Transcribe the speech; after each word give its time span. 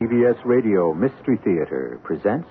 CBS 0.00 0.38
Radio 0.44 0.94
Mystery 0.94 1.38
Theater 1.42 1.98
presents. 2.04 2.46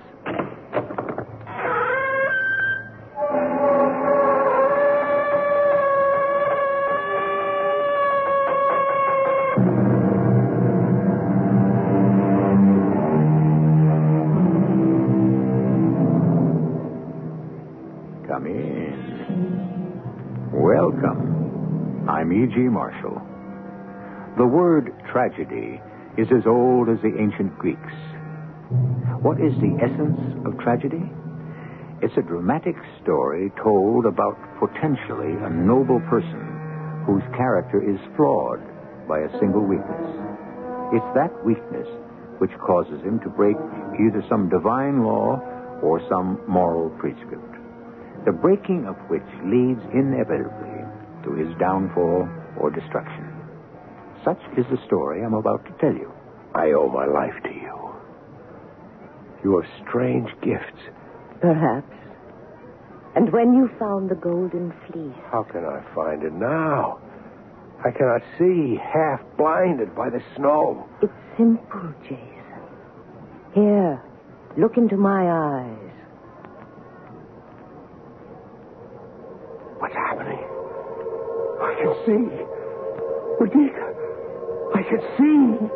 Come 18.27 18.47
in. 18.47 20.01
Welcome. 20.51 22.09
I'm 22.09 22.33
E.G. 22.33 22.57
Marshall. 22.59 23.21
The 24.37 24.45
word 24.45 24.91
tragedy 25.09 25.79
is 26.17 26.27
as 26.33 26.45
old 26.45 26.89
as 26.89 26.97
the 27.05 27.13
ancient 27.21 27.53
Greeks. 27.57 27.93
What 29.21 29.39
is 29.39 29.53
the 29.61 29.77
essence 29.77 30.19
of 30.45 30.57
tragedy? 30.59 31.05
It's 32.01 32.17
a 32.17 32.25
dramatic 32.25 32.75
story 33.01 33.51
told 33.61 34.05
about 34.05 34.37
potentially 34.59 35.33
a 35.45 35.49
noble 35.49 36.01
person 36.09 36.41
whose 37.05 37.23
character 37.37 37.81
is 37.81 37.97
flawed 38.15 38.61
by 39.07 39.19
a 39.19 39.39
single 39.39 39.61
weakness. 39.61 40.09
It's 40.93 41.11
that 41.15 41.33
weakness 41.45 41.87
which 42.39 42.51
causes 42.65 43.01
him 43.01 43.19
to 43.21 43.29
break 43.29 43.57
either 44.01 44.23
some 44.29 44.49
divine 44.49 45.03
law 45.03 45.41
or 45.81 46.01
some 46.09 46.41
moral 46.47 46.89
prescript. 46.97 47.53
The 48.25 48.31
breaking 48.31 48.85
of 48.85 48.95
which 49.09 49.25
leads 49.45 49.81
inevitably 49.93 50.81
to 51.25 51.33
his 51.33 51.49
downfall 51.59 52.27
or 52.57 52.69
destruction. 52.69 53.26
Such 54.27 54.41
is 54.57 54.65
the 54.69 54.77
story 54.87 55.23
I'm 55.23 55.35
about 55.35 55.63
to 55.67 55.71
tell 55.79 55.93
you. 55.93 56.11
I 56.53 56.71
owe 56.73 56.89
my 56.89 57.05
life 57.05 57.41
to 57.43 57.49
you. 57.49 57.95
You 59.41 59.61
have 59.61 59.71
strange 59.87 60.27
gifts. 60.41 60.81
Perhaps. 61.39 61.93
And 63.15 63.31
when 63.31 63.53
you 63.53 63.69
found 63.79 64.09
the 64.09 64.15
golden 64.15 64.73
fleece, 64.85 65.15
How 65.31 65.43
can 65.43 65.63
I 65.63 65.81
find 65.95 66.23
it 66.23 66.33
now? 66.33 66.99
I 67.85 67.91
cannot 67.91 68.21
see, 68.37 68.75
half 68.83 69.21
blinded 69.37 69.95
by 69.95 70.09
the 70.09 70.19
snow. 70.35 70.89
it's 71.01 71.13
simple, 71.37 71.93
Jason. 72.03 72.27
Here, 73.53 74.01
look 74.57 74.75
into 74.75 74.97
my 74.97 75.23
eyes. 75.31 75.91
What's 79.79 79.95
happening? 79.95 80.43
I 81.61 81.75
can 81.79 81.95
see. 82.05 82.43
Radika, 83.39 83.86
I 84.75 84.83
can 84.83 85.01
see. 85.17 85.67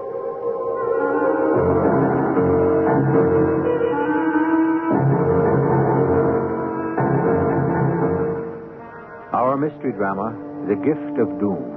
Our 9.34 9.58
mystery 9.58 9.94
drama, 9.94 10.36
The 10.68 10.76
Gift 10.76 11.18
of 11.20 11.40
Doom, 11.40 11.72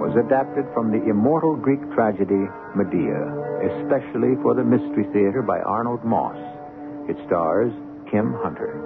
was 0.00 0.16
adapted 0.16 0.64
from 0.74 0.90
the 0.90 1.02
immortal 1.08 1.54
Greek 1.54 1.80
tragedy 1.94 2.48
Medea, 2.74 3.20
especially 3.70 4.34
for 4.42 4.54
the 4.54 4.64
Mystery 4.64 5.04
Theater 5.12 5.42
by 5.42 5.60
Arnold 5.60 6.04
Moss. 6.04 6.36
It 7.08 7.16
stars 7.26 7.72
Kim 8.10 8.34
Hunter. 8.42 8.82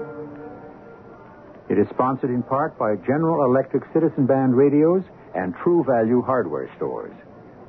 It 1.71 1.79
is 1.79 1.87
sponsored 1.91 2.31
in 2.31 2.43
part 2.43 2.77
by 2.79 2.97
General 3.07 3.45
Electric 3.47 3.85
Citizen 3.95 4.27
Band 4.27 4.57
radios 4.57 5.03
and 5.35 5.55
True 5.63 5.85
Value 5.87 6.21
hardware 6.21 6.69
stores. 6.77 7.15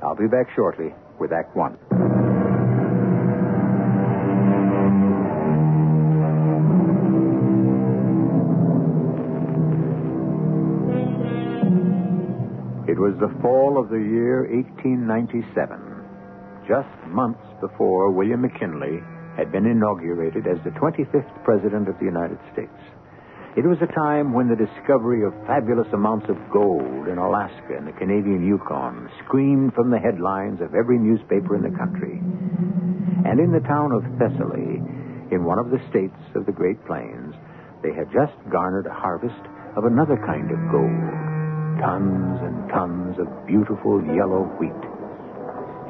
I'll 0.02 0.16
be 0.16 0.26
back 0.26 0.48
shortly 0.56 0.92
with 1.20 1.32
Act 1.32 1.56
One. 1.56 1.78
It 12.88 12.98
was 12.98 13.14
the 13.20 13.32
fall 13.40 13.78
of 13.78 13.88
the 13.90 13.96
year 13.96 14.42
1897, 14.50 15.80
just 16.66 16.88
months 17.06 17.40
before 17.60 18.10
William 18.10 18.42
McKinley 18.42 19.00
had 19.36 19.52
been 19.52 19.66
inaugurated 19.66 20.46
as 20.46 20.58
the 20.64 20.70
25th 20.70 21.44
President 21.44 21.88
of 21.88 21.96
the 22.00 22.04
United 22.04 22.38
States. 22.52 22.74
It 23.52 23.68
was 23.68 23.76
a 23.84 23.92
time 23.92 24.32
when 24.32 24.48
the 24.48 24.56
discovery 24.56 25.28
of 25.28 25.36
fabulous 25.44 25.86
amounts 25.92 26.24
of 26.32 26.40
gold 26.50 27.04
in 27.04 27.18
Alaska 27.20 27.76
and 27.76 27.86
the 27.86 27.92
Canadian 28.00 28.48
Yukon 28.48 29.10
screamed 29.20 29.74
from 29.74 29.90
the 29.90 30.00
headlines 30.00 30.62
of 30.62 30.74
every 30.74 30.96
newspaper 30.96 31.54
in 31.54 31.60
the 31.60 31.76
country. 31.76 32.16
And 33.28 33.36
in 33.36 33.52
the 33.52 33.60
town 33.68 33.92
of 33.92 34.08
Thessaly, 34.16 34.80
in 35.28 35.44
one 35.44 35.58
of 35.58 35.68
the 35.68 35.84
states 35.92 36.16
of 36.34 36.46
the 36.46 36.56
Great 36.56 36.80
Plains, 36.88 37.36
they 37.84 37.92
had 37.92 38.08
just 38.08 38.32
garnered 38.48 38.86
a 38.86 38.96
harvest 38.96 39.44
of 39.76 39.84
another 39.84 40.16
kind 40.24 40.48
of 40.48 40.72
gold 40.72 41.12
tons 41.76 42.40
and 42.40 42.56
tons 42.72 43.20
of 43.20 43.28
beautiful 43.44 44.00
yellow 44.16 44.48
wheat. 44.56 44.82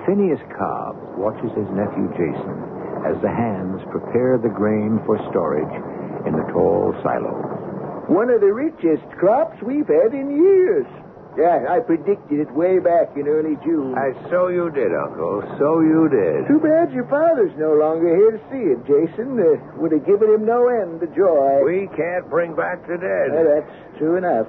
Phineas 0.02 0.42
Cobb 0.58 0.98
watches 1.14 1.54
his 1.54 1.70
nephew 1.70 2.10
Jason 2.18 2.58
as 3.06 3.14
the 3.22 3.30
hands 3.30 3.78
prepare 3.94 4.34
the 4.34 4.50
grain 4.50 4.98
for 5.06 5.14
storage 5.30 6.01
in 6.26 6.32
the 6.32 6.46
tall 6.52 6.94
silos. 7.02 8.08
One 8.08 8.30
of 8.30 8.40
the 8.40 8.52
richest 8.52 9.06
crops 9.18 9.60
we've 9.62 9.88
had 9.88 10.12
in 10.12 10.30
years. 10.30 10.86
Yeah, 11.32 11.64
I 11.64 11.80
predicted 11.80 12.44
it 12.44 12.52
way 12.52 12.76
back 12.78 13.16
in 13.16 13.24
early 13.24 13.56
June. 13.64 13.96
And 13.96 14.12
so 14.28 14.48
you 14.48 14.68
did, 14.68 14.92
Uncle. 14.92 15.40
So 15.56 15.80
you 15.80 16.12
did. 16.12 16.44
Too 16.44 16.60
bad 16.60 16.92
your 16.92 17.08
father's 17.08 17.56
no 17.56 17.72
longer 17.72 18.12
here 18.12 18.36
to 18.36 18.42
see 18.52 18.68
it, 18.68 18.84
Jason. 18.84 19.40
Uh, 19.40 19.56
would 19.80 19.92
have 19.92 20.04
given 20.04 20.28
him 20.28 20.44
no 20.44 20.68
end 20.68 21.02
of 21.02 21.08
joy. 21.16 21.64
We 21.64 21.88
can't 21.96 22.28
bring 22.28 22.54
back 22.54 22.84
the 22.84 23.00
dead. 23.00 23.32
Uh, 23.32 23.48
that's 23.48 23.74
true 23.96 24.20
enough. 24.20 24.44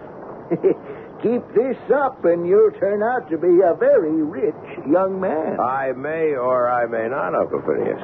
Keep 1.23 1.55
this 1.55 1.79
up, 1.95 2.19
and 2.25 2.43
you'll 2.45 2.75
turn 2.83 2.99
out 3.01 3.31
to 3.31 3.37
be 3.37 3.63
a 3.63 3.79
very 3.79 4.19
rich 4.19 4.63
young 4.83 5.21
man. 5.21 5.55
I 5.61 5.93
may 5.95 6.35
or 6.35 6.67
I 6.67 6.85
may 6.85 7.07
not, 7.07 7.31
Uncle 7.33 7.63
Phineas. 7.63 8.03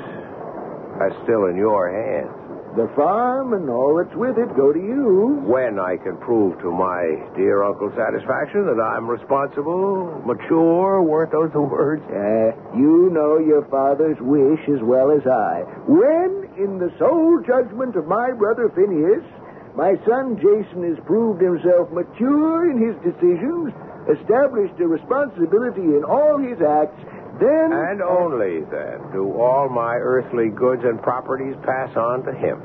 That's 1.03 1.19
still 1.28 1.51
in 1.51 1.57
your 1.57 1.91
hands. 1.91 2.38
The 2.78 2.85
farm 2.96 3.53
and 3.53 3.68
all 3.68 3.97
that's 3.97 4.16
with 4.16 4.38
it 4.38 4.56
go 4.56 4.72
to 4.72 4.80
you. 4.80 5.41
When 5.41 5.80
I 5.80 5.97
can 5.97 6.18
prove 6.18 6.62
to 6.62 6.69
my 6.69 7.02
dear 7.35 7.63
uncle's 7.63 7.97
satisfaction 7.97 8.69
that 8.69 8.78
I'm 8.78 9.09
responsible, 9.09 10.22
mature, 10.24 11.02
weren't 11.02 11.31
those 11.31 11.52
the 11.52 11.62
words? 11.66 12.06
Uh, 12.06 12.53
you 12.78 13.09
know 13.09 13.40
your 13.41 13.66
father's 13.74 14.22
wish 14.22 14.62
as 14.69 14.85
well 14.85 15.09
as 15.09 15.25
I. 15.25 15.66
When, 15.90 16.46
in 16.62 16.78
the 16.78 16.94
sole 17.00 17.41
judgment 17.41 17.97
of 17.97 18.06
my 18.06 18.31
brother 18.38 18.69
Phineas, 18.69 19.25
my 19.74 19.97
son 20.06 20.38
Jason 20.38 20.86
has 20.86 21.01
proved 21.09 21.41
himself 21.41 21.90
mature 21.90 22.69
in 22.69 22.78
his 22.78 22.94
decisions, 23.01 23.74
established 24.13 24.78
a 24.78 24.88
responsibility 24.88 25.97
in 25.97 26.06
all 26.06 26.38
his 26.38 26.62
acts, 26.62 27.01
then. 27.39 27.72
And 27.73 28.01
only 28.01 28.61
then 28.69 29.00
do 29.11 29.33
all 29.39 29.69
my 29.69 29.95
earthly 29.95 30.50
goods 30.50 30.83
and 30.83 31.01
properties 31.01 31.56
pass 31.63 31.95
on 31.95 32.24
to 32.24 32.33
him, 32.33 32.59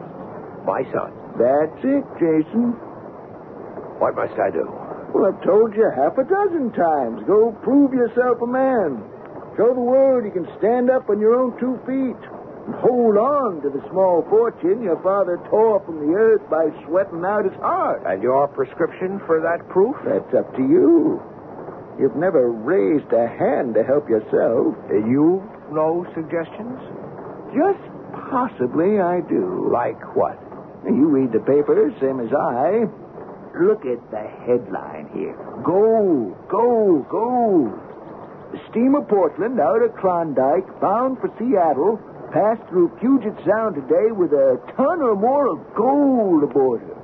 my 0.67 0.83
son. 0.93 1.15
That's 1.39 1.79
it, 1.83 2.05
Jason. 2.19 2.77
What 3.99 4.15
must 4.15 4.39
I 4.39 4.51
do? 4.51 4.67
Well, 5.15 5.31
I've 5.31 5.43
told 5.47 5.75
you 5.75 5.87
half 5.95 6.19
a 6.19 6.27
dozen 6.27 6.73
times. 6.75 7.23
Go 7.27 7.55
prove 7.63 7.95
yourself 7.95 8.43
a 8.43 8.47
man. 8.47 8.99
Show 9.57 9.71
the 9.73 9.81
world 9.81 10.25
you 10.27 10.35
can 10.35 10.51
stand 10.59 10.91
up 10.91 11.09
on 11.09 11.21
your 11.21 11.39
own 11.39 11.55
two 11.63 11.79
feet. 11.87 12.19
And 12.67 12.75
hold 12.83 13.17
on 13.17 13.63
to 13.63 13.71
the 13.71 13.83
small 13.91 14.27
fortune 14.29 14.83
your 14.83 15.01
father 15.03 15.39
tore 15.51 15.79
from 15.85 16.03
the 16.03 16.15
earth 16.15 16.43
by 16.51 16.67
sweating 16.87 17.23
out 17.25 17.45
his 17.45 17.55
heart. 17.61 18.03
And 18.07 18.23
your 18.23 18.49
prescription 18.49 19.21
for 19.27 19.39
that 19.41 19.69
proof? 19.69 19.95
That's 20.05 20.35
up 20.35 20.51
to 20.57 20.63
you. 20.63 21.23
You've 21.99 22.17
never 22.17 22.51
raised 22.51 23.13
a 23.13 23.29
hand 23.29 23.75
to 23.75 23.85
help 23.85 24.09
yourself. 24.09 24.75
Uh, 24.91 24.95
you 25.07 25.43
no 25.71 26.07
suggestions? 26.15 26.79
Just 27.55 27.83
possibly 28.31 28.99
I 28.99 29.21
do. 29.29 29.71
Like 29.71 30.17
what? 30.17 30.39
You 30.85 31.07
read 31.09 31.33
the 31.33 31.41
papers, 31.41 31.95
same 32.01 32.21
as 32.21 32.33
I. 32.35 32.91
Look 33.63 33.87
at 33.87 34.03
the 34.11 34.27
headline 34.43 35.09
here. 35.15 35.39
Gold, 35.63 36.35
gold, 36.49 37.09
gold. 37.09 37.73
steamer 38.71 39.03
Portland 39.03 39.61
out 39.61 39.83
of 39.83 39.95
Klondike, 39.97 40.67
bound 40.81 41.19
for 41.23 41.31
Seattle, 41.39 42.03
passed 42.35 42.69
through 42.69 42.91
Puget 42.99 43.39
Sound 43.47 43.77
today 43.77 44.11
with 44.11 44.33
a 44.33 44.59
ton 44.77 45.01
or 45.01 45.15
more 45.15 45.47
of 45.47 45.63
gold 45.77 46.43
aboard 46.43 46.83
her. 46.83 46.99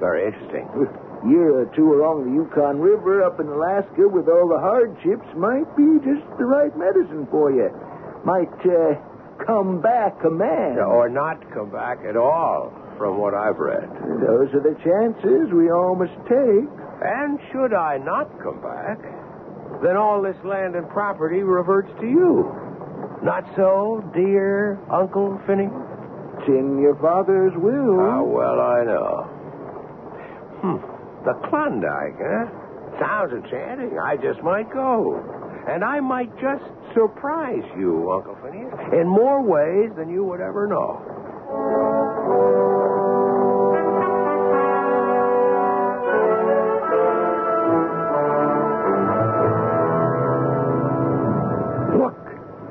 Very 0.00 0.26
interesting. 0.26 0.66
Year 1.28 1.62
or 1.62 1.66
two 1.76 1.94
along 1.94 2.26
the 2.26 2.34
Yukon 2.34 2.80
River 2.80 3.22
up 3.22 3.38
in 3.38 3.46
Alaska 3.46 4.08
with 4.10 4.26
all 4.26 4.48
the 4.50 4.58
hardships 4.58 5.26
might 5.38 5.70
be 5.78 6.02
just 6.02 6.26
the 6.38 6.44
right 6.44 6.74
medicine 6.76 7.28
for 7.30 7.54
you. 7.54 7.70
Might 8.26 8.50
uh, 8.66 8.98
come 9.46 9.80
back 9.80 10.18
a 10.26 10.30
man. 10.30 10.78
Or 10.82 11.08
not 11.08 11.38
come 11.54 11.70
back 11.70 12.02
at 12.02 12.16
all, 12.16 12.74
from 12.98 13.18
what 13.18 13.34
I've 13.34 13.58
read. 13.58 13.86
Those 14.18 14.50
are 14.54 14.66
the 14.66 14.74
chances 14.82 15.52
we 15.54 15.70
all 15.70 15.94
must 15.94 16.14
take. 16.26 16.66
And 17.02 17.38
should 17.50 17.74
I 17.74 17.98
not 17.98 18.26
come 18.42 18.60
back, 18.62 18.98
then 19.82 19.96
all 19.96 20.22
this 20.22 20.38
land 20.44 20.74
and 20.74 20.88
property 20.90 21.42
reverts 21.42 21.90
to 22.00 22.06
you. 22.06 22.50
Not 23.22 23.46
so, 23.54 24.02
dear 24.14 24.78
Uncle 24.90 25.40
Finney? 25.46 25.70
It's 26.38 26.48
in 26.48 26.78
your 26.82 26.96
father's 26.98 27.52
will. 27.54 27.98
How 28.10 28.24
well 28.26 28.58
I 28.60 28.82
know. 28.84 29.22
Hmm. 30.62 30.91
The 31.24 31.34
Klondike, 31.48 32.18
huh? 32.18 32.98
Sounds 32.98 33.32
enchanting. 33.32 33.96
I 33.98 34.16
just 34.16 34.42
might 34.42 34.72
go. 34.72 35.22
And 35.68 35.84
I 35.84 36.00
might 36.00 36.30
just 36.40 36.64
surprise 36.94 37.62
you, 37.78 38.10
Uncle 38.10 38.36
Phineas, 38.42 38.74
in 38.92 39.06
more 39.06 39.40
ways 39.40 39.92
than 39.96 40.10
you 40.10 40.24
would 40.24 40.40
ever 40.40 40.66
know. 40.66 40.98
Look, 51.98 52.18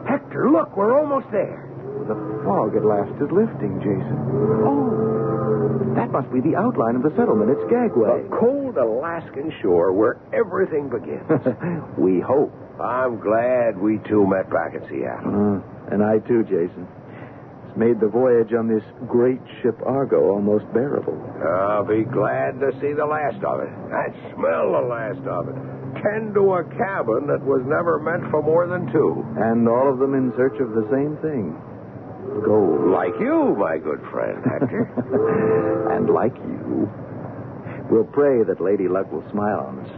Hector, 0.08 0.50
look, 0.52 0.76
we're 0.76 1.00
almost 1.00 1.28
there. 1.32 1.71
The 2.12 2.44
fog 2.44 2.76
at 2.76 2.84
last 2.84 3.16
is 3.24 3.32
lifting, 3.32 3.80
Jason. 3.80 4.20
Oh, 4.68 5.96
that 5.96 6.12
must 6.12 6.28
be 6.36 6.44
the 6.44 6.60
outline 6.60 7.00
of 7.00 7.04
the 7.04 7.16
settlement. 7.16 7.56
It's 7.56 7.64
Skagway. 7.72 8.28
The 8.28 8.36
cold 8.36 8.76
Alaskan 8.76 9.48
shore 9.64 9.96
where 9.96 10.20
everything 10.36 10.92
begins. 10.92 11.24
we 11.98 12.20
hope. 12.20 12.52
I'm 12.84 13.16
glad 13.24 13.80
we 13.80 14.04
two 14.12 14.28
met 14.28 14.52
back 14.52 14.76
in 14.76 14.84
Seattle. 14.92 15.64
Uh, 15.64 15.96
and 15.96 16.04
I 16.04 16.20
too, 16.28 16.44
Jason. 16.44 16.84
It's 17.72 17.78
made 17.80 18.04
the 18.04 18.12
voyage 18.12 18.52
on 18.52 18.68
this 18.68 18.84
great 19.08 19.40
ship 19.64 19.80
Argo 19.86 20.36
almost 20.36 20.68
bearable. 20.76 21.16
I'll 21.40 21.88
be 21.88 22.04
glad 22.04 22.60
to 22.60 22.76
see 22.84 22.92
the 22.92 23.08
last 23.08 23.40
of 23.40 23.64
it. 23.64 23.72
I 23.72 24.12
smell 24.36 24.76
the 24.76 24.84
last 24.84 25.24
of 25.24 25.48
it. 25.48 25.56
Tend 26.04 26.36
to 26.36 26.60
a 26.60 26.64
cabin 26.76 27.32
that 27.32 27.40
was 27.40 27.64
never 27.64 28.04
meant 28.04 28.28
for 28.32 28.44
more 28.44 28.68
than 28.68 28.92
two. 28.92 29.24
And 29.40 29.64
all 29.70 29.88
of 29.88 30.00
them 30.00 30.12
in 30.12 30.34
search 30.36 30.60
of 30.60 30.76
the 30.76 30.84
same 30.92 31.16
thing 31.24 31.56
gold. 32.46 32.90
Like 32.92 33.14
you, 33.20 33.56
my 33.58 33.78
good 33.78 34.02
friend, 34.12 34.44
Hector. 34.46 34.88
and 35.92 36.10
like 36.10 36.36
you. 36.36 36.90
We'll 37.90 38.08
pray 38.08 38.44
that 38.44 38.62
Lady 38.62 38.88
Luck 38.88 39.12
will 39.12 39.26
smile 39.32 39.68
on 39.68 39.80
us. 39.84 39.92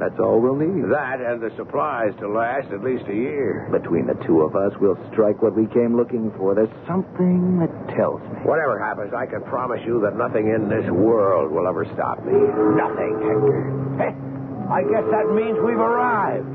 That's 0.00 0.18
all 0.18 0.40
we'll 0.40 0.56
need. 0.56 0.88
that 0.88 1.20
and 1.20 1.42
the 1.42 1.52
supplies 1.60 2.16
to 2.20 2.28
last 2.28 2.72
at 2.72 2.80
least 2.82 3.04
a 3.06 3.14
year. 3.14 3.68
Between 3.70 4.06
the 4.06 4.16
two 4.24 4.40
of 4.40 4.56
us, 4.56 4.72
we'll 4.80 4.96
strike 5.12 5.42
what 5.42 5.54
we 5.54 5.66
came 5.76 5.94
looking 5.94 6.32
for. 6.38 6.54
There's 6.54 6.72
something 6.88 7.60
that 7.60 7.68
tells 7.94 8.22
me. 8.22 8.40
Whatever 8.48 8.80
happens, 8.80 9.12
I 9.12 9.26
can 9.26 9.42
promise 9.44 9.80
you 9.84 10.00
that 10.00 10.16
nothing 10.16 10.48
in 10.48 10.70
this 10.72 10.88
world 10.90 11.52
will 11.52 11.68
ever 11.68 11.84
stop 11.92 12.24
me. 12.24 12.32
Nothing, 12.32 13.12
Hector. 13.20 13.60
Hey, 14.00 14.12
I 14.72 14.80
guess 14.88 15.04
that 15.12 15.28
means 15.36 15.60
we've 15.60 15.76
arrived. 15.76 16.48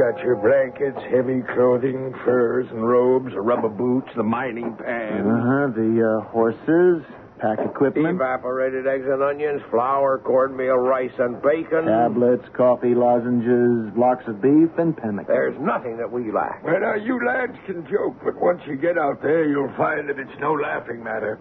Got 0.00 0.16
your 0.24 0.36
blankets, 0.36 0.96
heavy 1.12 1.42
clothing, 1.52 2.14
furs 2.24 2.66
and 2.70 2.80
robes, 2.88 3.34
rubber 3.36 3.68
boots, 3.68 4.08
the 4.16 4.22
mining 4.22 4.74
pan. 4.80 5.20
Uh-huh. 5.28 5.68
The 5.76 5.92
uh, 6.00 6.30
horses, 6.32 7.04
pack 7.38 7.58
equipment, 7.60 8.16
Evaporated 8.16 8.86
eggs 8.86 9.04
and 9.04 9.22
onions, 9.22 9.60
flour, 9.68 10.16
cornmeal, 10.24 10.76
rice, 10.76 11.12
and 11.18 11.42
bacon. 11.42 11.84
tablets, 11.84 12.44
coffee, 12.56 12.94
lozenges, 12.94 13.92
blocks 13.94 14.24
of 14.26 14.40
beef, 14.40 14.72
and 14.78 14.96
pemmican. 14.96 15.28
There's 15.28 15.60
nothing 15.60 15.98
that 15.98 16.10
we 16.10 16.32
lack. 16.32 16.64
Well, 16.64 16.80
now, 16.80 16.94
you 16.94 17.20
lads 17.20 17.56
can 17.66 17.84
joke, 17.84 18.16
but 18.24 18.40
once 18.40 18.62
you 18.66 18.76
get 18.76 18.96
out 18.96 19.20
there, 19.20 19.44
you'll 19.48 19.74
find 19.76 20.08
that 20.08 20.18
it's 20.18 20.40
no 20.40 20.54
laughing 20.54 21.04
matter. 21.04 21.38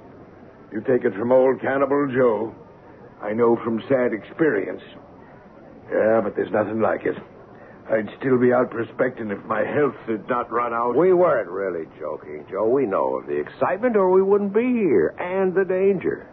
You 0.73 0.81
take 0.81 1.05
it 1.05 1.13
from 1.15 1.31
old 1.31 1.61
Cannibal 1.61 2.11
Joe. 2.13 2.53
I 3.23 3.31
know 3.31 3.55
from 3.63 3.81
sad 3.87 4.11
experience. 4.11 4.83
Yeah, 5.89 6.19
but 6.21 6.35
there's 6.35 6.51
nothing 6.51 6.81
like 6.81 7.05
it. 7.05 7.15
I'd 7.91 8.09
still 8.19 8.37
be 8.37 8.53
out 8.53 8.69
prospecting 8.69 9.31
if 9.31 9.43
my 9.45 9.65
health 9.65 9.95
had 10.05 10.27
not 10.29 10.51
run 10.51 10.73
out. 10.73 10.95
We 10.95 11.11
weren't 11.11 11.49
really 11.49 11.85
joking, 11.99 12.45
Joe. 12.49 12.69
We 12.69 12.85
know 12.85 13.17
of 13.17 13.25
the 13.25 13.39
excitement, 13.39 13.95
or 13.95 14.11
we 14.11 14.21
wouldn't 14.21 14.53
be 14.53 14.61
here, 14.61 15.15
and 15.17 15.55
the 15.55 15.65
danger. 15.65 16.29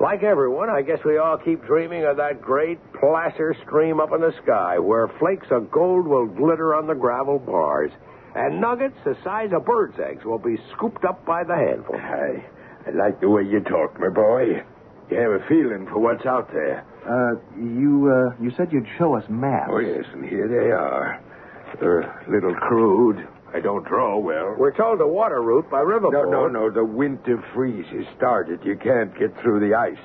Like 0.00 0.24
everyone, 0.24 0.68
I 0.68 0.82
guess 0.82 0.98
we 1.04 1.16
all 1.16 1.38
keep 1.38 1.64
dreaming 1.64 2.04
of 2.04 2.16
that 2.18 2.42
great 2.42 2.78
placer 2.92 3.54
stream 3.64 4.00
up 4.00 4.12
in 4.12 4.20
the 4.20 4.34
sky 4.42 4.78
where 4.78 5.08
flakes 5.18 5.46
of 5.50 5.70
gold 5.70 6.06
will 6.06 6.26
glitter 6.26 6.74
on 6.74 6.86
the 6.86 6.94
gravel 6.94 7.38
bars, 7.38 7.92
and 8.34 8.60
nuggets 8.60 8.98
the 9.04 9.16
size 9.22 9.50
of 9.54 9.64
birds' 9.64 9.98
eggs 9.98 10.24
will 10.24 10.38
be 10.38 10.58
scooped 10.74 11.04
up 11.04 11.24
by 11.24 11.44
the 11.44 11.54
handful. 11.54 11.96
I, 11.96 12.44
I 12.86 12.90
like 12.90 13.20
the 13.20 13.30
way 13.30 13.42
you 13.42 13.60
talk, 13.60 13.98
my 13.98 14.10
boy. 14.10 14.60
You 15.08 15.16
have 15.16 15.40
a 15.40 15.46
feeling 15.48 15.86
for 15.86 16.00
what's 16.00 16.26
out 16.26 16.52
there. 16.52 16.84
Uh, 17.06 17.36
you, 17.56 18.10
uh, 18.10 18.42
you 18.42 18.50
said 18.56 18.72
you'd 18.72 18.86
show 18.98 19.14
us 19.16 19.24
maps. 19.28 19.70
Oh, 19.72 19.78
yes, 19.78 20.04
and 20.12 20.24
here 20.24 20.48
they 20.48 20.72
are. 20.72 21.22
They're 21.80 22.00
a 22.00 22.30
little 22.30 22.54
crude. 22.54 23.26
I 23.54 23.60
don't 23.60 23.84
draw 23.86 24.18
well. 24.18 24.54
We're 24.58 24.76
told 24.76 24.98
the 25.00 25.06
water 25.06 25.40
route 25.40 25.70
by 25.70 25.80
river 25.80 26.08
No, 26.10 26.24
no, 26.24 26.48
no. 26.48 26.70
The 26.70 26.84
winter 26.84 27.42
freeze 27.54 27.86
has 27.92 28.04
started. 28.16 28.60
You 28.64 28.76
can't 28.76 29.16
get 29.18 29.30
through 29.40 29.60
the 29.60 29.74
ice. 29.74 30.02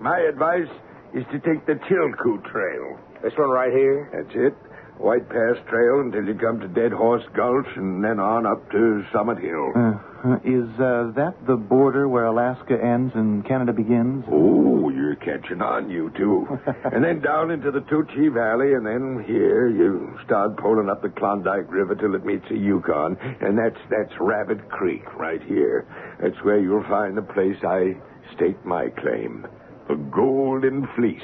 My 0.00 0.18
advice 0.20 0.68
is 1.14 1.24
to 1.32 1.38
take 1.40 1.66
the 1.66 1.74
Chilkoot 1.88 2.44
Trail. 2.50 2.98
This 3.22 3.32
one 3.36 3.50
right 3.50 3.72
here? 3.72 4.10
That's 4.12 4.34
it. 4.36 4.54
White 4.98 5.28
Pass 5.28 5.56
Trail 5.68 6.00
until 6.00 6.24
you 6.24 6.34
come 6.34 6.58
to 6.60 6.68
Dead 6.68 6.92
Horse 6.92 7.22
Gulch 7.34 7.68
and 7.76 8.02
then 8.02 8.18
on 8.18 8.46
up 8.46 8.68
to 8.72 9.04
Summit 9.12 9.38
Hill. 9.38 9.72
Uh, 9.76 10.34
is 10.44 10.68
uh, 10.80 11.12
that 11.14 11.34
the 11.46 11.56
border 11.56 12.08
where 12.08 12.24
Alaska 12.24 12.74
ends 12.74 13.12
and 13.14 13.46
Canada 13.46 13.72
begins? 13.72 14.24
Oh, 14.28 14.90
you're 14.90 15.14
catching 15.14 15.62
on, 15.62 15.88
you 15.88 16.10
two. 16.16 16.46
and 16.92 17.04
then 17.04 17.20
down 17.20 17.52
into 17.52 17.70
the 17.70 17.80
Tucci 17.80 18.32
Valley, 18.32 18.74
and 18.74 18.84
then 18.84 19.24
here 19.24 19.68
you 19.68 20.18
start 20.24 20.56
pulling 20.56 20.90
up 20.90 21.02
the 21.02 21.10
Klondike 21.10 21.70
River 21.70 21.94
till 21.94 22.16
it 22.16 22.24
meets 22.24 22.48
the 22.48 22.56
Yukon, 22.56 23.16
and 23.40 23.56
that's 23.56 23.78
that's 23.88 24.12
Rabbit 24.18 24.68
Creek 24.68 25.04
right 25.14 25.42
here. 25.42 25.86
That's 26.20 26.42
where 26.42 26.58
you'll 26.58 26.88
find 26.88 27.16
the 27.16 27.22
place 27.22 27.56
I 27.62 27.94
stake 28.34 28.64
my 28.64 28.88
claim, 28.88 29.46
the 29.86 29.94
Golden 29.94 30.88
Fleece. 30.96 31.22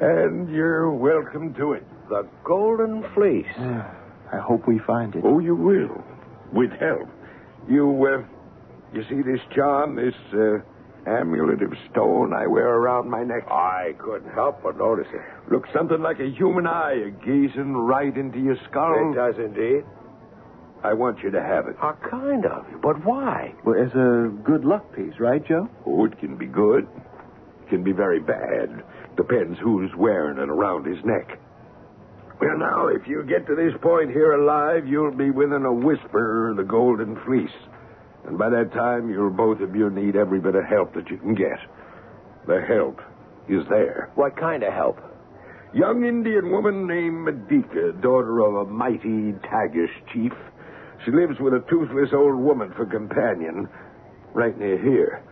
And 0.00 0.50
you're 0.50 0.90
welcome 0.90 1.54
to 1.54 1.72
it. 1.72 1.86
The 2.12 2.28
Golden 2.44 3.02
Fleece. 3.14 3.46
I 3.56 4.36
hope 4.36 4.68
we 4.68 4.78
find 4.80 5.14
it. 5.14 5.22
Oh, 5.24 5.38
you 5.38 5.56
will, 5.56 6.04
with 6.52 6.70
help. 6.72 7.08
You, 7.66 7.88
uh, 8.06 8.22
you 8.94 9.02
see 9.08 9.22
this 9.22 9.40
charm, 9.54 9.96
this 9.96 10.12
uh, 10.34 10.58
amulet 11.08 11.62
of 11.62 11.72
stone 11.90 12.34
I 12.34 12.46
wear 12.46 12.68
around 12.68 13.08
my 13.08 13.24
neck? 13.24 13.44
I 13.50 13.94
couldn't 13.98 14.30
help 14.34 14.62
but 14.62 14.76
notice 14.76 15.06
it. 15.10 15.22
Looks 15.50 15.70
something 15.72 16.02
like 16.02 16.20
a 16.20 16.28
human 16.28 16.66
eye 16.66 17.14
gazing 17.24 17.72
right 17.72 18.14
into 18.14 18.40
your 18.40 18.56
skull. 18.68 19.12
It 19.12 19.14
does 19.16 19.36
indeed. 19.38 19.84
I 20.84 20.92
want 20.92 21.20
you 21.22 21.30
to 21.30 21.40
have 21.40 21.66
it. 21.66 21.76
How 21.80 21.96
kind 22.10 22.44
of 22.44 22.66
you, 22.70 22.78
but 22.82 23.02
why? 23.06 23.54
Well, 23.64 23.82
as 23.82 23.90
a 23.94 24.28
good 24.44 24.66
luck 24.66 24.94
piece, 24.94 25.14
right, 25.18 25.42
Joe? 25.46 25.66
Oh, 25.86 26.04
it 26.04 26.18
can 26.20 26.36
be 26.36 26.44
good. 26.44 26.86
It 27.62 27.68
can 27.70 27.82
be 27.82 27.92
very 27.92 28.20
bad. 28.20 28.84
Depends 29.16 29.58
who's 29.60 29.90
wearing 29.96 30.36
it 30.36 30.50
around 30.50 30.84
his 30.84 31.02
neck. 31.06 31.38
Well, 32.42 32.58
now, 32.58 32.88
if 32.88 33.06
you 33.06 33.22
get 33.22 33.46
to 33.46 33.54
this 33.54 33.72
point 33.80 34.10
here 34.10 34.32
alive, 34.32 34.88
you'll 34.88 35.14
be 35.14 35.30
within 35.30 35.64
a 35.64 35.72
whisper 35.72 36.50
of 36.50 36.56
the 36.56 36.64
golden 36.64 37.14
fleece. 37.24 37.54
And 38.26 38.36
by 38.36 38.50
that 38.50 38.72
time, 38.72 39.08
you'll 39.08 39.30
both 39.30 39.60
of 39.60 39.76
you 39.76 39.90
need 39.90 40.16
every 40.16 40.40
bit 40.40 40.56
of 40.56 40.64
help 40.64 40.92
that 40.94 41.08
you 41.08 41.18
can 41.18 41.36
get. 41.36 41.58
The 42.48 42.60
help 42.66 42.98
is 43.48 43.62
there. 43.70 44.10
What 44.16 44.36
kind 44.36 44.64
of 44.64 44.72
help? 44.72 44.98
Young 45.72 46.04
Indian 46.04 46.50
woman 46.50 46.88
named 46.88 47.24
Medica, 47.24 47.92
daughter 48.02 48.40
of 48.40 48.66
a 48.66 48.70
mighty 48.70 49.38
Tagish 49.46 49.94
chief. 50.12 50.32
She 51.04 51.12
lives 51.12 51.38
with 51.38 51.54
a 51.54 51.64
toothless 51.70 52.10
old 52.12 52.40
woman 52.40 52.72
for 52.76 52.86
companion, 52.86 53.68
right 54.34 54.58
near 54.58 54.82
here. 54.82 55.22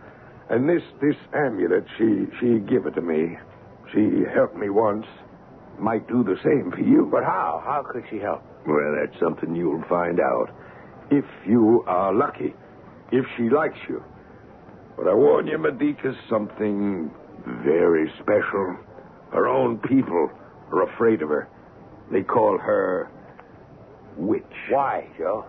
And 0.49 0.67
this 0.67 0.83
this 1.01 1.15
amulet, 1.33 1.83
she 1.97 2.27
she 2.39 2.59
give 2.59 2.85
it 2.85 2.95
to 2.95 3.01
me. 3.01 3.37
She 3.93 4.23
helped 4.33 4.55
me 4.55 4.69
once. 4.69 5.05
Might 5.79 6.07
do 6.07 6.23
the 6.23 6.35
same 6.43 6.71
for 6.71 6.81
you. 6.81 7.07
But 7.11 7.23
how? 7.23 7.61
How 7.65 7.83
could 7.89 8.03
she 8.09 8.17
help? 8.17 8.43
Well, 8.67 8.95
that's 8.99 9.19
something 9.19 9.55
you'll 9.55 9.83
find 9.89 10.19
out. 10.19 10.49
If 11.09 11.25
you 11.45 11.83
are 11.87 12.13
lucky. 12.13 12.53
If 13.11 13.25
she 13.35 13.49
likes 13.49 13.77
you. 13.89 14.03
But 14.95 15.07
I 15.07 15.13
warn 15.13 15.47
you, 15.47 15.57
Medica's 15.57 16.15
something 16.29 17.11
very 17.63 18.11
special. 18.21 18.77
Her 19.33 19.47
own 19.47 19.79
people 19.79 20.29
are 20.71 20.93
afraid 20.93 21.21
of 21.21 21.29
her. 21.29 21.49
They 22.11 22.21
call 22.21 22.57
her 22.57 23.09
Witch. 24.17 24.43
Why, 24.69 25.07
Joe? 25.17 25.45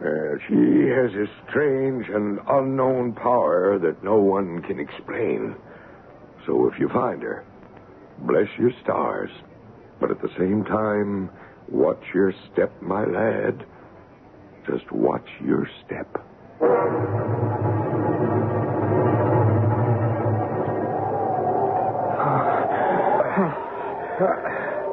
Uh, 0.00 0.38
she 0.48 0.54
has 0.88 1.10
a 1.14 1.26
strange 1.48 2.06
and 2.08 2.38
unknown 2.48 3.12
power 3.14 3.78
that 3.78 4.02
no 4.04 4.16
one 4.16 4.62
can 4.62 4.78
explain. 4.78 5.56
So 6.46 6.70
if 6.72 6.78
you 6.78 6.88
find 6.88 7.22
her, 7.22 7.44
bless 8.18 8.48
your 8.58 8.70
stars. 8.82 9.30
But 10.00 10.10
at 10.10 10.20
the 10.20 10.28
same 10.38 10.64
time, 10.64 11.30
watch 11.68 12.02
your 12.14 12.32
step, 12.52 12.72
my 12.82 13.04
lad. 13.04 13.64
Just 14.66 14.90
watch 14.92 15.28
your 15.40 15.68
step. 15.84 16.08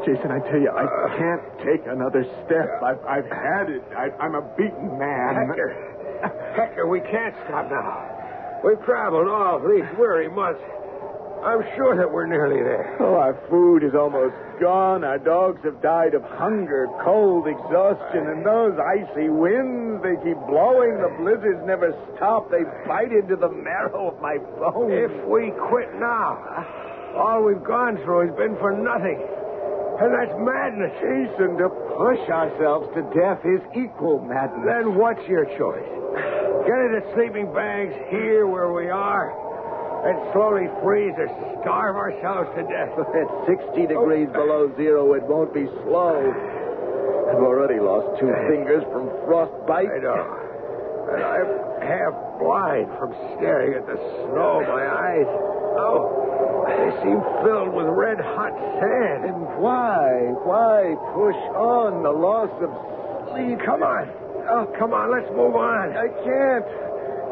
Jason, 0.05 0.31
I 0.31 0.39
tell 0.51 0.59
you, 0.59 0.69
I 0.69 0.85
can't 1.17 1.41
take 1.63 1.87
another 1.87 2.23
step. 2.45 2.67
I've, 2.83 2.99
I've 3.07 3.31
had 3.31 3.69
it. 3.69 3.81
I, 3.95 4.11
I'm 4.19 4.35
a 4.35 4.41
beaten 4.57 4.97
man. 4.99 5.47
Hector. 5.47 6.51
Hector, 6.55 6.87
we 6.87 6.99
can't 6.99 7.33
stop 7.45 7.69
now. 7.71 8.59
We've 8.63 8.79
traveled 8.85 9.27
all 9.27 9.59
these 9.59 9.87
weary 9.97 10.29
months. 10.29 10.61
I'm 11.43 11.59
sure 11.75 11.99
that 11.99 12.07
we're 12.07 12.25
nearly 12.25 12.63
there. 12.63 12.95
Oh, 13.03 13.19
our 13.19 13.35
food 13.49 13.83
is 13.83 13.91
almost 13.91 14.31
gone. 14.63 15.03
Our 15.03 15.19
dogs 15.19 15.59
have 15.67 15.81
died 15.81 16.15
of 16.15 16.23
hunger, 16.23 16.87
cold, 17.03 17.51
exhaustion, 17.51 18.31
and 18.31 18.45
those 18.47 18.79
icy 18.79 19.27
winds, 19.27 19.99
they 20.07 20.15
keep 20.23 20.39
blowing. 20.47 21.03
The 21.03 21.11
blizzards 21.19 21.59
never 21.67 21.91
stop. 22.15 22.47
They 22.47 22.63
bite 22.87 23.11
into 23.11 23.35
the 23.35 23.51
marrow 23.51 24.15
of 24.15 24.21
my 24.23 24.39
bones. 24.39 24.95
If 24.95 25.11
we 25.27 25.51
quit 25.67 25.91
now, 25.99 26.39
all 27.19 27.43
we've 27.43 27.63
gone 27.63 27.99
through 28.07 28.31
has 28.31 28.35
been 28.39 28.55
for 28.63 28.71
nothing. 28.71 29.19
And 29.99 30.15
that's 30.15 30.35
madness. 30.39 30.95
Jason, 31.03 31.59
to 31.59 31.67
push 31.99 32.23
ourselves 32.31 32.87
to 32.95 33.03
death 33.11 33.43
is 33.43 33.59
equal 33.75 34.23
madness. 34.23 34.63
Then 34.63 34.95
what's 34.95 35.27
your 35.27 35.43
choice? 35.59 35.91
Get 36.63 36.79
into 36.87 37.03
sleeping 37.19 37.51
bags 37.51 37.93
here 38.09 38.47
where 38.47 38.71
we 38.71 38.87
are 38.87 39.42
and 40.03 40.15
slowly 40.35 40.67
freeze 40.83 41.15
or 41.17 41.31
starve 41.63 41.95
ourselves 41.95 42.51
to 42.59 42.63
death. 42.67 42.91
At 42.91 43.27
60 43.71 43.87
degrees 43.87 44.27
below 44.35 44.71
zero, 44.75 45.13
it 45.13 45.23
won't 45.23 45.53
be 45.53 45.65
slow. 45.87 46.19
I've 47.31 47.39
already 47.39 47.79
lost 47.79 48.19
two 48.19 48.29
fingers 48.51 48.83
from 48.91 49.09
frostbite. 49.25 49.89
I 49.89 49.99
know. 50.03 50.23
And 51.13 51.23
I'm 51.23 51.49
half 51.81 52.13
blind 52.39 52.87
from 52.99 53.15
staring 53.39 53.73
at 53.79 53.87
the 53.87 53.95
snow. 53.95 54.63
My 54.67 54.83
eyes, 54.87 55.27
oh, 55.79 56.67
they 56.67 56.91
seem 57.03 57.19
filled 57.43 57.73
with 57.73 57.87
red 57.87 58.19
hot 58.19 58.53
sand. 58.79 59.25
And 59.25 59.39
why? 59.59 60.35
Why 60.43 60.95
push 61.15 61.39
on 61.55 62.03
the 62.03 62.11
loss 62.11 62.51
of 62.59 62.71
sleep? 63.31 63.59
Come 63.65 63.83
on. 63.83 64.11
Oh, 64.51 64.67
come 64.77 64.93
on. 64.93 65.11
Let's 65.11 65.31
move 65.31 65.55
on. 65.55 65.95
I 65.95 66.07
can't. 66.23 66.67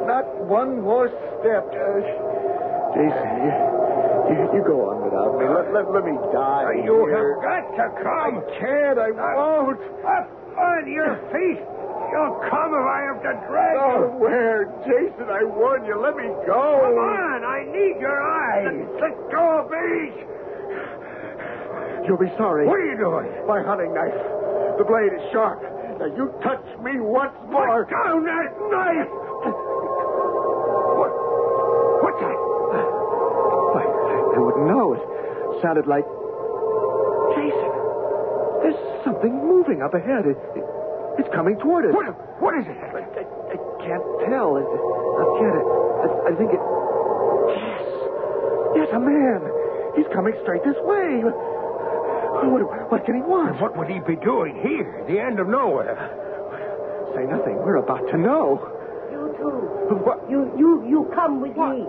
Not 0.07 0.25
one 0.47 0.81
more 0.81 1.07
step. 1.39 1.67
Uh, 1.69 2.30
Jason, 2.91 3.29
you, 3.39 3.51
you, 4.31 4.37
you 4.59 4.61
go 4.67 4.91
on 4.91 4.99
without 5.07 5.31
me. 5.39 5.47
Let, 5.47 5.71
let, 5.71 5.85
let 5.91 6.03
me 6.03 6.15
die. 6.35 6.83
You 6.83 7.07
here. 7.07 7.39
have 7.39 7.43
got 7.43 7.63
to 7.79 7.85
come. 8.03 8.33
I 8.39 8.59
can't. 8.59 8.99
I 8.99 9.09
won't. 9.15 9.79
Up 10.03 10.27
on 10.59 10.91
your 10.91 11.15
feet. 11.31 11.63
You'll 12.11 12.35
come 12.51 12.75
if 12.75 12.83
I 12.91 12.99
have 13.07 13.23
to 13.23 13.33
drag 13.47 13.75
Oh, 13.79 14.11
you. 14.11 14.19
where? 14.19 14.67
Jason, 14.83 15.31
I 15.31 15.43
warn 15.47 15.85
you. 15.87 15.95
Let 15.95 16.19
me 16.19 16.27
go. 16.43 16.59
Come 16.83 16.99
on. 16.99 17.39
I 17.47 17.63
need 17.71 17.95
your 18.03 18.19
eyes. 18.19 18.75
Let 18.99 19.15
go 19.31 19.63
of 19.63 19.71
me. 19.71 20.27
You'll 22.07 22.19
be 22.19 22.27
sorry. 22.35 22.67
What 22.67 22.75
are 22.83 22.89
you 22.91 22.97
doing? 22.99 23.31
My 23.47 23.63
hunting 23.63 23.93
knife. 23.95 24.19
The 24.77 24.83
blade 24.83 25.13
is 25.15 25.23
sharp. 25.31 25.63
Now, 25.99 26.11
you 26.11 26.33
touch 26.43 26.65
me 26.83 26.99
once 26.99 27.31
more. 27.47 27.85
Put 27.87 27.93
down 27.95 28.25
that 28.27 28.51
knife. 28.67 29.07
What? 30.99 31.11
What's 32.03 32.19
that? 32.19 32.35
Why, 33.71 33.83
I 34.61 34.73
wouldn't 34.73 34.77
know. 34.77 34.93
It 34.93 35.61
sounded 35.61 35.87
like. 35.87 36.05
Jason, 37.33 37.71
there's 38.61 38.81
something 39.03 39.33
moving 39.33 39.81
up 39.81 39.93
ahead. 39.93 40.25
It, 40.25 40.37
it, 40.55 40.65
it's 41.17 41.29
coming 41.33 41.57
toward 41.57 41.85
us. 41.85 41.93
What, 41.93 42.13
what 42.41 42.53
is 42.59 42.67
it? 42.67 42.77
I, 42.77 43.01
I, 43.01 43.23
I 43.25 43.57
can't 43.81 44.05
tell. 44.29 44.57
It, 44.57 44.67
I'll 44.67 45.35
get 45.41 45.53
it. 45.55 45.65
I, 45.65 46.07
I 46.29 46.33
think 46.37 46.51
it. 46.53 46.61
Yes. 47.57 47.81
Yes, 48.75 48.89
a 48.93 48.99
man. 48.99 49.41
He's 49.95 50.07
coming 50.13 50.33
straight 50.43 50.63
this 50.63 50.77
way. 50.85 51.23
Oh, 51.25 52.49
what, 52.49 52.91
what 52.91 53.05
can 53.05 53.15
he 53.15 53.21
want? 53.21 53.59
What 53.61 53.75
would 53.77 53.87
he 53.89 53.99
be 53.99 54.15
doing 54.15 54.55
here, 54.61 55.03
the 55.07 55.19
end 55.19 55.39
of 55.39 55.47
nowhere? 55.47 55.95
Say 57.15 57.25
nothing. 57.25 57.57
We're 57.59 57.77
about 57.77 58.07
to 58.11 58.17
know. 58.17 58.59
You 59.11 59.35
too. 59.37 59.95
What? 59.99 60.29
You, 60.29 60.51
you, 60.57 60.87
you 60.87 61.11
come 61.13 61.41
with 61.41 61.55
me. 61.57 61.85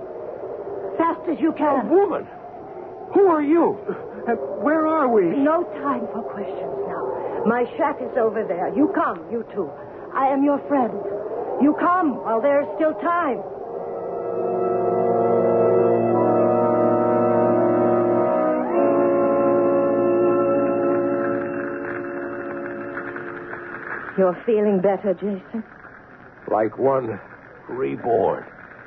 Fast 0.98 1.20
as 1.30 1.38
you 1.40 1.52
can. 1.52 1.78
A 1.78 1.80
can. 1.82 1.90
woman. 1.90 2.26
Who 3.14 3.26
are 3.26 3.42
you? 3.42 3.78
And 4.26 4.38
where 4.62 4.86
are 4.86 5.08
we? 5.08 5.24
No 5.36 5.64
time 5.82 6.06
for 6.12 6.22
questions 6.22 6.74
now. 6.86 7.44
My 7.46 7.64
shack 7.76 7.98
is 8.00 8.16
over 8.16 8.44
there. 8.46 8.72
You 8.74 8.92
come, 8.94 9.18
you 9.30 9.44
two. 9.54 9.68
I 10.14 10.28
am 10.28 10.44
your 10.44 10.58
friend. 10.68 10.92
You 11.60 11.74
come 11.78 12.22
while 12.22 12.40
there 12.40 12.62
is 12.62 12.68
still 12.76 12.94
time. 12.94 13.42
You're 24.18 24.40
feeling 24.44 24.80
better, 24.80 25.14
Jason? 25.14 25.64
Like 26.50 26.78
one 26.78 27.18
reborn. 27.68 28.44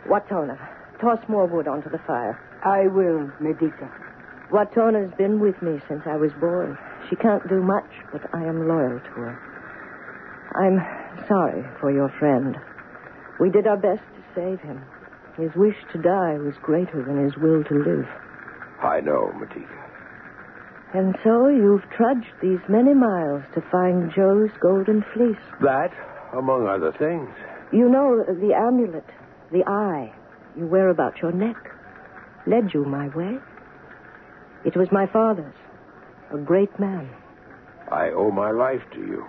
Watona, 0.08 0.58
toss 1.02 1.20
more 1.28 1.48
wood 1.48 1.68
onto 1.68 1.90
the 1.90 1.98
fire. 2.06 2.40
I 2.64 2.88
will, 2.88 3.32
Medica. 3.40 4.05
Watona's 4.52 5.14
been 5.18 5.40
with 5.40 5.60
me 5.62 5.80
since 5.88 6.04
I 6.06 6.16
was 6.16 6.32
born. 6.40 6.78
She 7.10 7.16
can't 7.16 7.48
do 7.48 7.62
much, 7.62 7.90
but 8.12 8.22
I 8.34 8.44
am 8.44 8.68
loyal 8.68 9.00
to 9.00 9.12
her. 9.22 9.40
I'm 10.56 10.80
sorry 11.28 11.64
for 11.80 11.92
your 11.92 12.10
friend. 12.20 12.56
We 13.40 13.50
did 13.50 13.68
our 13.68 13.78
best 13.78 14.02
to 14.02 14.22
save 14.36 14.62
him. 14.62 14.82
His 15.38 15.54
wish 15.56 15.76
to 15.92 16.02
die 16.02 16.38
was 16.38 16.56
greater 16.62 17.04
than 17.04 17.24
his 17.24 17.36
will 17.38 17.64
to 17.64 17.74
live. 17.74 18.08
I 18.82 19.02
know, 19.02 19.34
Medica. 19.38 19.86
And 20.94 21.18
so 21.24 21.48
you've 21.50 21.84
trudged 21.90 22.32
these 22.42 22.62
many 22.70 22.94
miles 22.94 23.44
to 23.54 23.62
find 23.70 24.14
Joe's 24.16 24.52
golden 24.62 25.04
fleece. 25.14 25.36
That, 25.62 25.92
among 26.34 26.68
other 26.68 26.94
things. 26.94 27.30
You 27.74 27.90
know 27.90 28.24
the 28.24 28.54
amulet, 28.54 29.04
the 29.52 29.64
eye 29.68 30.14
you 30.56 30.68
wear 30.68 30.90
about 30.90 31.22
your 31.22 31.34
neck, 31.34 31.58
led 32.48 32.74
you 32.74 32.86
my 32.86 33.10
way. 33.10 33.40
It 34.66 34.76
was 34.76 34.92
my 34.92 35.06
father's, 35.06 35.54
a 36.34 36.38
great 36.38 36.80
man. 36.80 37.10
I 37.92 38.10
owe 38.10 38.32
my 38.32 38.50
life 38.52 38.82
to 38.94 39.00
you. 39.00 39.26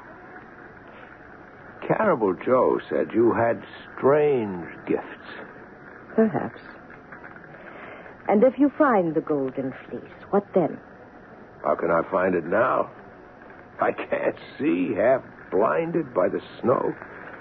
Cannibal 1.86 2.34
Joe 2.34 2.80
said 2.88 3.08
you 3.14 3.32
had 3.34 3.62
strange 3.96 4.66
gifts. 4.88 5.04
Perhaps. 6.14 6.60
And 8.28 8.42
if 8.42 8.58
you 8.58 8.72
find 8.78 9.14
the 9.14 9.20
golden 9.20 9.72
fleece, 9.88 10.02
what 10.30 10.46
then? 10.54 10.78
How 11.62 11.74
can 11.76 11.90
I 11.90 12.02
find 12.10 12.34
it 12.34 12.46
now? 12.46 12.90
I 13.80 13.92
can't 13.92 14.36
see, 14.58 14.94
half 14.94 15.22
blinded 15.50 16.14
by 16.14 16.28
the 16.28 16.40
snow. 16.60 16.94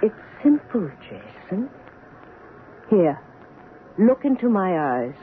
It's 0.04 0.14
simple, 0.44 0.92
Jason. 1.10 1.70
Here, 2.90 3.20
look 3.98 4.26
into 4.26 4.50
my 4.50 5.00
eyes. 5.00 5.16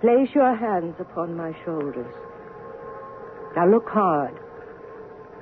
Place 0.00 0.30
your 0.34 0.56
hands 0.56 0.94
upon 0.98 1.36
my 1.36 1.54
shoulders. 1.64 2.12
Now 3.54 3.68
look 3.68 3.88
hard. 3.88 4.34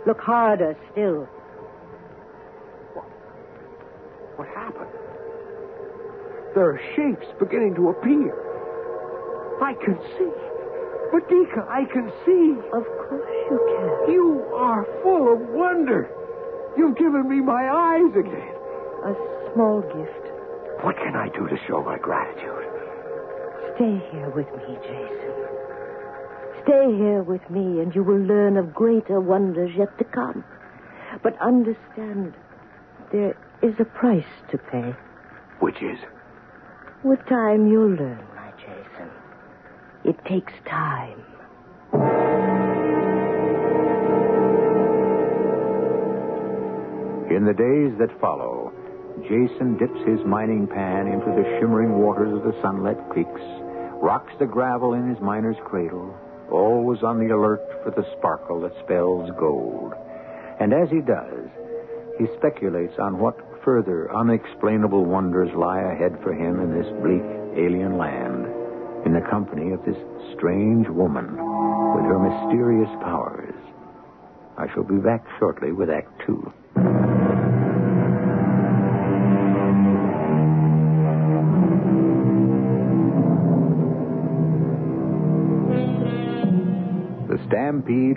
Look 0.06 0.20
harder 0.20 0.76
still. 0.90 1.28
What 2.94 3.06
What 4.36 4.48
happened? 4.48 4.90
There 6.54 6.70
are 6.70 6.80
shapes 6.96 7.26
beginning 7.38 7.74
to 7.76 7.90
appear. 7.90 8.34
I 9.62 9.74
can 9.74 9.98
see. 10.18 10.32
But, 11.12 11.22
Medica, 11.30 11.66
I 11.68 11.84
can 11.92 12.10
see. 12.26 12.52
Of 12.72 12.84
course 13.08 13.36
you 13.50 13.58
can. 13.68 14.12
You 14.12 14.44
are 14.54 14.84
full 15.02 15.32
of 15.32 15.40
wonder. 15.50 16.10
You've 16.76 16.96
given 16.96 17.28
me 17.28 17.40
my 17.40 17.68
eyes 17.70 18.12
again. 18.16 18.54
A 19.04 19.14
small 19.52 19.82
gift. 19.82 20.84
What 20.84 20.96
can 20.96 21.16
I 21.16 21.28
do 21.28 21.48
to 21.48 21.56
show 21.66 21.82
my 21.82 21.98
gratitude? 21.98 22.67
Stay 23.78 24.02
here 24.10 24.28
with 24.30 24.48
me, 24.56 24.76
Jason. 24.82 25.34
Stay 26.64 26.96
here 26.98 27.22
with 27.22 27.48
me, 27.48 27.80
and 27.80 27.94
you 27.94 28.02
will 28.02 28.18
learn 28.18 28.56
of 28.56 28.74
greater 28.74 29.20
wonders 29.20 29.70
yet 29.78 29.96
to 29.98 30.04
come. 30.04 30.42
But 31.22 31.40
understand, 31.40 32.34
there 33.12 33.38
is 33.62 33.74
a 33.78 33.84
price 33.84 34.26
to 34.50 34.58
pay. 34.58 34.96
Which 35.60 35.76
is? 35.76 35.96
With 37.04 37.20
time, 37.28 37.68
you'll 37.68 37.94
learn, 37.94 38.26
my 38.34 38.50
Jason. 38.58 39.10
It 40.04 40.16
takes 40.24 40.52
time. 40.68 41.22
In 47.30 47.44
the 47.44 47.54
days 47.54 47.96
that 48.00 48.20
follow, 48.20 48.72
Jason 49.22 49.78
dips 49.78 50.00
his 50.04 50.18
mining 50.26 50.66
pan 50.66 51.06
into 51.06 51.26
the 51.26 51.44
shimmering 51.60 51.98
waters 51.98 52.34
of 52.34 52.42
the 52.42 52.60
sunlit 52.60 52.98
creeks, 53.10 53.40
rocks 54.00 54.32
the 54.38 54.46
gravel 54.46 54.94
in 54.94 55.08
his 55.08 55.20
miner's 55.20 55.56
cradle, 55.64 56.14
always 56.50 57.02
on 57.02 57.18
the 57.18 57.34
alert 57.34 57.60
for 57.82 57.90
the 57.90 58.06
sparkle 58.16 58.60
that 58.62 58.72
spells 58.84 59.30
gold. 59.38 59.92
And 60.60 60.72
as 60.72 60.88
he 60.90 61.00
does, 61.00 61.50
he 62.18 62.26
speculates 62.38 62.98
on 62.98 63.18
what 63.18 63.36
further 63.64 64.10
unexplainable 64.14 65.04
wonders 65.04 65.50
lie 65.54 65.82
ahead 65.82 66.18
for 66.22 66.32
him 66.32 66.60
in 66.60 66.72
this 66.72 66.90
bleak 67.02 67.22
alien 67.58 67.98
land, 67.98 68.46
in 69.06 69.12
the 69.14 69.26
company 69.30 69.72
of 69.72 69.84
this 69.84 69.98
strange 70.34 70.88
woman 70.88 71.26
with 71.94 72.04
her 72.04 72.18
mysterious 72.18 72.90
powers. 73.02 73.54
I 74.56 74.66
shall 74.74 74.84
be 74.84 74.98
back 74.98 75.24
shortly 75.38 75.72
with 75.72 75.90
Act 75.90 76.10
Two. 76.26 76.52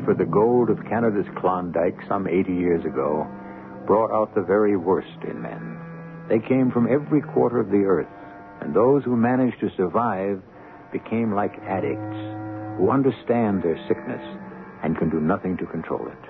For 0.06 0.14
the 0.14 0.26
gold 0.26 0.70
of 0.70 0.84
Canada's 0.86 1.28
Klondike 1.38 1.98
some 2.08 2.28
80 2.28 2.54
years 2.54 2.86
ago 2.86 3.28
brought 3.86 4.12
out 4.12 4.34
the 4.34 4.42
very 4.42 4.76
worst 4.78 5.24
in 5.30 5.42
men. 5.42 5.78
They 6.30 6.40
came 6.40 6.72
from 6.72 6.92
every 6.92 7.22
quarter 7.22 7.60
of 7.60 7.70
the 7.70 7.84
earth, 7.84 8.08
and 8.62 8.74
those 8.74 9.04
who 9.04 9.16
managed 9.16 9.60
to 9.60 9.70
survive 9.76 10.42
became 10.92 11.34
like 11.34 11.54
addicts 11.68 12.18
who 12.78 12.90
understand 12.90 13.62
their 13.62 13.78
sickness 13.88 14.22
and 14.84 14.98
can 14.98 15.10
do 15.10 15.20
nothing 15.20 15.58
to 15.58 15.66
control 15.66 16.08
it. 16.08 16.30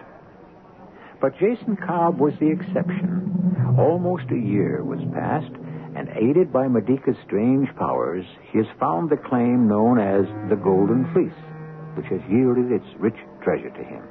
But 1.22 1.38
Jason 1.38 1.78
Cobb 1.78 2.20
was 2.20 2.34
the 2.40 2.50
exception. 2.50 3.76
Almost 3.78 4.32
a 4.32 4.38
year 4.38 4.84
was 4.84 5.00
passed, 5.14 5.54
and 5.96 6.10
aided 6.16 6.52
by 6.52 6.68
Medica's 6.68 7.18
strange 7.26 7.70
powers, 7.76 8.26
he 8.52 8.58
has 8.58 8.68
found 8.80 9.10
the 9.10 9.18
claim 9.18 9.68
known 9.68 10.00
as 10.00 10.26
the 10.50 10.56
Golden 10.56 11.12
Fleece, 11.14 11.32
which 11.96 12.08
has 12.08 12.22
yielded 12.30 12.72
its 12.72 12.88
rich 12.98 13.18
treasure 13.44 13.70
to 13.70 13.84
him. 13.84 14.04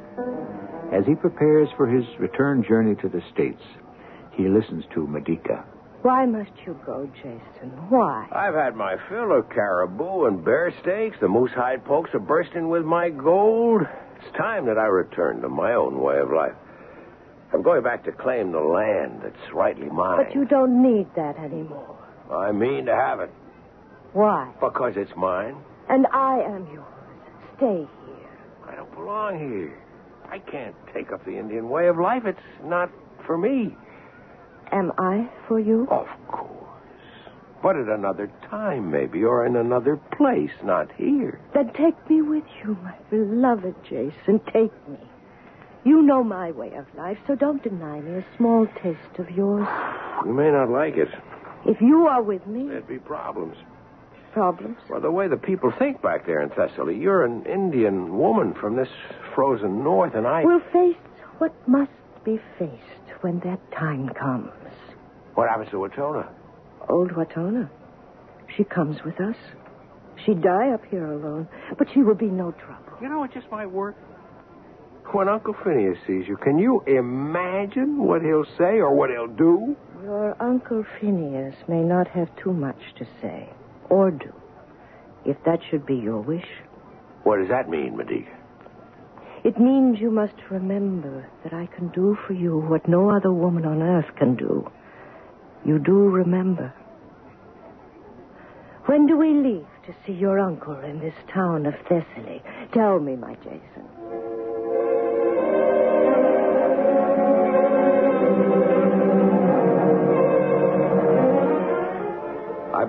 As 0.92 1.06
he 1.06 1.14
prepares 1.14 1.68
for 1.76 1.86
his 1.86 2.04
return 2.18 2.64
journey 2.66 2.94
to 2.96 3.08
the 3.08 3.22
States, 3.32 3.62
he 4.32 4.48
listens 4.48 4.84
to 4.94 5.06
Medica. 5.06 5.64
Why 6.02 6.24
must 6.24 6.50
you 6.66 6.78
go, 6.86 7.08
Jason? 7.16 7.70
Why? 7.90 8.26
I've 8.32 8.54
had 8.54 8.74
my 8.74 8.96
fill 9.08 9.36
of 9.38 9.50
caribou 9.50 10.26
and 10.26 10.44
bear 10.44 10.72
steaks. 10.82 11.16
The 11.20 11.28
moose 11.28 11.50
hide 11.54 11.84
pokes 11.84 12.10
are 12.14 12.20
bursting 12.20 12.70
with 12.70 12.84
my 12.84 13.10
gold. 13.10 13.82
It's 14.16 14.36
time 14.36 14.66
that 14.66 14.78
I 14.78 14.86
return 14.86 15.42
to 15.42 15.48
my 15.48 15.74
own 15.74 16.00
way 16.00 16.18
of 16.18 16.30
life. 16.32 16.54
I'm 17.52 17.62
going 17.62 17.82
back 17.82 18.04
to 18.04 18.12
claim 18.12 18.52
the 18.52 18.60
land 18.60 19.20
that's 19.22 19.52
rightly 19.52 19.88
mine. 19.88 20.24
But 20.24 20.34
you 20.34 20.44
don't 20.46 20.82
need 20.82 21.06
that 21.16 21.36
anymore. 21.38 21.98
I 22.32 22.52
mean 22.52 22.86
to 22.86 22.94
have 22.94 23.20
it 23.20 23.30
Why? 24.12 24.50
because 24.60 24.94
it's 24.96 25.10
mine. 25.16 25.56
And 25.88 26.06
I 26.12 26.40
am 26.40 26.66
yours. 26.72 26.86
Stay 27.56 27.76
here. 27.76 27.99
I 28.70 28.76
don't 28.76 28.94
belong 28.94 29.38
here. 29.38 29.76
I 30.30 30.38
can't 30.38 30.76
take 30.94 31.10
up 31.12 31.24
the 31.24 31.36
Indian 31.36 31.68
way 31.68 31.88
of 31.88 31.98
life. 31.98 32.22
It's 32.24 32.38
not 32.64 32.90
for 33.26 33.36
me. 33.36 33.76
Am 34.70 34.92
I 34.96 35.28
for 35.48 35.58
you? 35.58 35.88
Of 35.90 36.06
course. 36.28 36.56
But 37.62 37.76
at 37.76 37.88
another 37.88 38.30
time, 38.48 38.90
maybe, 38.90 39.24
or 39.24 39.44
in 39.44 39.56
another 39.56 39.96
place, 40.16 40.52
not 40.62 40.88
here. 40.96 41.40
Then 41.52 41.72
take 41.72 42.08
me 42.08 42.22
with 42.22 42.44
you, 42.62 42.76
my 42.82 42.94
beloved 43.10 43.74
Jason. 43.82 44.40
Take 44.52 44.72
me. 44.88 44.98
You 45.84 46.02
know 46.02 46.22
my 46.22 46.52
way 46.52 46.72
of 46.74 46.86
life, 46.96 47.18
so 47.26 47.34
don't 47.34 47.62
deny 47.62 48.00
me 48.00 48.18
a 48.18 48.24
small 48.36 48.66
taste 48.82 49.18
of 49.18 49.30
yours. 49.30 49.66
You 50.24 50.32
may 50.32 50.50
not 50.50 50.70
like 50.70 50.96
it. 50.96 51.08
If 51.66 51.80
you 51.80 52.06
are 52.06 52.22
with 52.22 52.46
me, 52.46 52.68
There'd 52.68 52.86
be 52.86 52.98
problems. 52.98 53.56
Problems. 54.32 54.78
Well, 54.88 55.00
the 55.00 55.10
way 55.10 55.28
the 55.28 55.36
people 55.36 55.72
think 55.78 56.02
back 56.02 56.26
there 56.26 56.42
in 56.42 56.50
Thessaly, 56.50 57.00
you're 57.00 57.24
an 57.24 57.44
Indian 57.46 58.16
woman 58.16 58.54
from 58.60 58.76
this 58.76 58.88
frozen 59.34 59.82
north, 59.82 60.14
and 60.14 60.26
I. 60.26 60.44
We'll 60.44 60.60
face 60.72 60.96
what 61.38 61.52
must 61.68 61.90
be 62.24 62.38
faced 62.58 63.22
when 63.22 63.40
that 63.40 63.58
time 63.72 64.08
comes. 64.10 64.52
What 65.34 65.48
happens 65.48 65.70
to 65.70 65.76
Watona? 65.76 66.28
Old 66.88 67.10
Watona. 67.12 67.68
She 68.56 68.64
comes 68.64 68.96
with 69.04 69.20
us. 69.20 69.36
She'd 70.26 70.42
die 70.42 70.70
up 70.70 70.84
here 70.90 71.06
alone, 71.06 71.48
but 71.78 71.88
she 71.94 72.02
will 72.02 72.14
be 72.14 72.26
no 72.26 72.52
trouble. 72.52 72.98
You 73.00 73.08
know, 73.08 73.24
it 73.24 73.32
just 73.32 73.50
might 73.50 73.70
work. 73.70 73.96
When 75.12 75.28
Uncle 75.28 75.54
Phineas 75.64 75.98
sees 76.06 76.28
you, 76.28 76.36
can 76.36 76.58
you 76.58 76.82
imagine 76.86 77.98
what 77.98 78.22
he'll 78.22 78.44
say 78.58 78.78
or 78.78 78.94
what 78.94 79.10
he'll 79.10 79.26
do? 79.26 79.74
Your 80.04 80.36
Uncle 80.40 80.84
Phineas 81.00 81.54
may 81.68 81.80
not 81.80 82.06
have 82.08 82.28
too 82.36 82.52
much 82.52 82.78
to 82.98 83.04
say, 83.20 83.48
or 83.90 84.10
do, 84.10 84.32
if 85.26 85.36
that 85.44 85.60
should 85.68 85.84
be 85.84 85.96
your 85.96 86.20
wish. 86.20 86.46
What 87.24 87.38
does 87.38 87.48
that 87.48 87.68
mean, 87.68 87.96
Medica? 87.96 88.30
It 89.44 89.58
means 89.58 90.00
you 90.00 90.10
must 90.10 90.34
remember 90.50 91.28
that 91.44 91.52
I 91.52 91.66
can 91.66 91.88
do 91.88 92.16
for 92.26 92.32
you 92.32 92.58
what 92.58 92.86
no 92.88 93.10
other 93.10 93.32
woman 93.32 93.64
on 93.64 93.82
earth 93.82 94.14
can 94.16 94.36
do. 94.36 94.70
You 95.64 95.78
do 95.78 96.08
remember. 96.08 96.72
When 98.86 99.06
do 99.06 99.16
we 99.16 99.32
leave 99.32 99.66
to 99.86 99.94
see 100.04 100.12
your 100.12 100.38
uncle 100.38 100.78
in 100.80 101.00
this 101.00 101.14
town 101.32 101.66
of 101.66 101.74
Thessaly? 101.88 102.42
Tell 102.72 102.98
me, 102.98 103.16
my 103.16 103.34
Jason. 103.36 103.88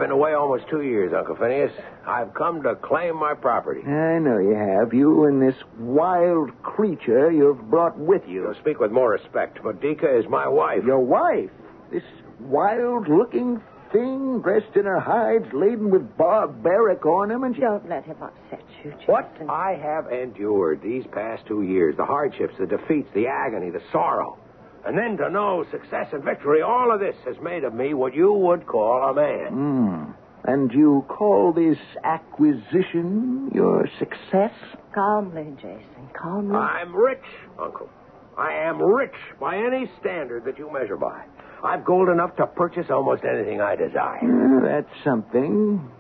Been 0.02 0.12
away 0.12 0.34
almost 0.34 0.68
two 0.68 0.82
years, 0.82 1.14
Uncle 1.16 1.36
Phineas. 1.36 1.72
I've 2.08 2.34
come 2.34 2.64
to 2.64 2.74
claim 2.74 3.16
my 3.20 3.36
property. 3.36 3.82
I 3.82 4.18
know 4.18 4.40
you 4.40 4.56
have. 4.56 4.94
You 4.96 5.26
and 5.26 5.40
this 5.40 5.56
wild 5.78 6.50
creature 6.64 7.32
you've 7.32 7.70
brought 7.70 7.96
with 8.00 8.24
you. 8.28 8.42
You'll 8.42 8.56
speak 8.56 8.80
with 8.80 8.92
more 8.92 9.12
respect. 9.12 9.64
Medica 9.64 10.18
is 10.18 10.26
my 10.28 10.48
wife. 10.48 10.84
Your 10.84 11.00
wife. 11.00 11.52
This 11.92 12.02
wild 12.40 13.10
looking 13.10 13.62
thing 13.92 14.42
dressed 14.42 14.76
in 14.76 14.86
her 14.86 15.00
hides 15.00 15.46
laden 15.54 15.92
with 15.92 16.18
barbaric 16.18 17.06
ornaments. 17.06 17.60
Don't 17.60 17.88
let 17.88 18.04
him 18.04 18.18
upset 18.24 18.66
you, 18.84 18.92
Jason. 18.92 19.06
What 19.06 19.32
I 19.48 19.74
have 19.74 20.12
endured 20.12 20.82
these 20.82 21.04
past 21.12 21.44
two 21.48 21.62
years 21.62 21.96
the 21.96 22.06
hardships, 22.06 22.56
the 22.60 22.66
defeats, 22.66 23.10
the 23.14 23.28
agony, 23.28 23.70
the 23.70 23.82
sorrow. 23.92 24.40
And 24.86 24.98
then 24.98 25.18
to 25.18 25.30
know 25.30 25.64
success 25.72 26.08
and 26.12 26.24
victory, 26.24 26.62
all 26.62 26.92
of 26.94 27.00
this 27.00 27.16
has 27.26 27.36
made 27.42 27.64
of 27.64 27.74
me 27.74 27.94
what 27.94 28.16
you 28.16 28.34
would 28.34 28.66
call 28.66 29.10
a 29.10 29.14
man. 29.14 29.48
Hmm. 29.54 30.12
And 30.44 30.72
you 30.74 31.06
call 31.08 31.54
this 31.54 31.78
acquisition 32.04 33.52
your 33.54 33.88
success? 34.00 34.52
Calmly, 34.94 35.54
Jason, 35.58 36.10
calmly. 36.20 36.56
I'm 36.56 36.96
rich, 36.96 37.22
Uncle. 37.60 37.90
I 38.38 38.54
am 38.54 38.82
rich 38.82 39.14
by 39.40 39.58
any 39.58 39.90
standard 40.00 40.46
that 40.46 40.58
you 40.58 40.72
measure 40.74 40.98
by. 40.98 41.26
I've 41.64 41.86
gold 41.86 42.10
enough 42.10 42.36
to 42.38 42.48
purchase 42.48 42.88
almost 42.90 43.24
anything 43.24 43.62
I 43.62 43.76
desire. 43.76 44.18
Uh, 44.24 44.66
that's 44.66 45.04
something. 45.04 45.92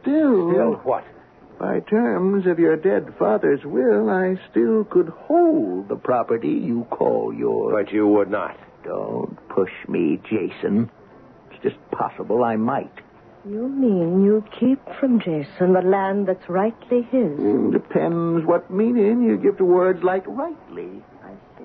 Still, 0.00 0.50
Still 0.50 0.72
what? 0.82 1.04
By 1.60 1.80
terms 1.80 2.46
of 2.46 2.58
your 2.58 2.76
dead 2.76 3.12
father's 3.18 3.60
will, 3.64 4.08
I 4.08 4.36
still 4.50 4.84
could 4.84 5.10
hold 5.10 5.88
the 5.88 5.96
property 5.96 6.48
you 6.48 6.86
call 6.90 7.34
yours. 7.34 7.74
But 7.84 7.92
you 7.92 8.08
would 8.08 8.30
not. 8.30 8.56
Don't 8.82 9.36
push 9.50 9.70
me, 9.86 10.18
Jason. 10.24 10.90
It's 11.52 11.62
just 11.62 11.76
possible 11.90 12.42
I 12.44 12.56
might. 12.56 12.90
You 13.46 13.68
mean 13.68 14.24
you 14.24 14.42
keep 14.58 14.80
from 14.98 15.20
Jason 15.20 15.74
the 15.74 15.82
land 15.82 16.26
that's 16.28 16.48
rightly 16.48 17.02
his? 17.10 17.38
Mm, 17.38 17.72
Depends 17.72 18.46
what 18.46 18.70
meaning 18.70 19.22
you 19.22 19.36
give 19.36 19.58
to 19.58 19.64
words 19.64 20.02
like 20.02 20.24
rightly. 20.26 21.02
I 21.22 21.32
see. 21.58 21.64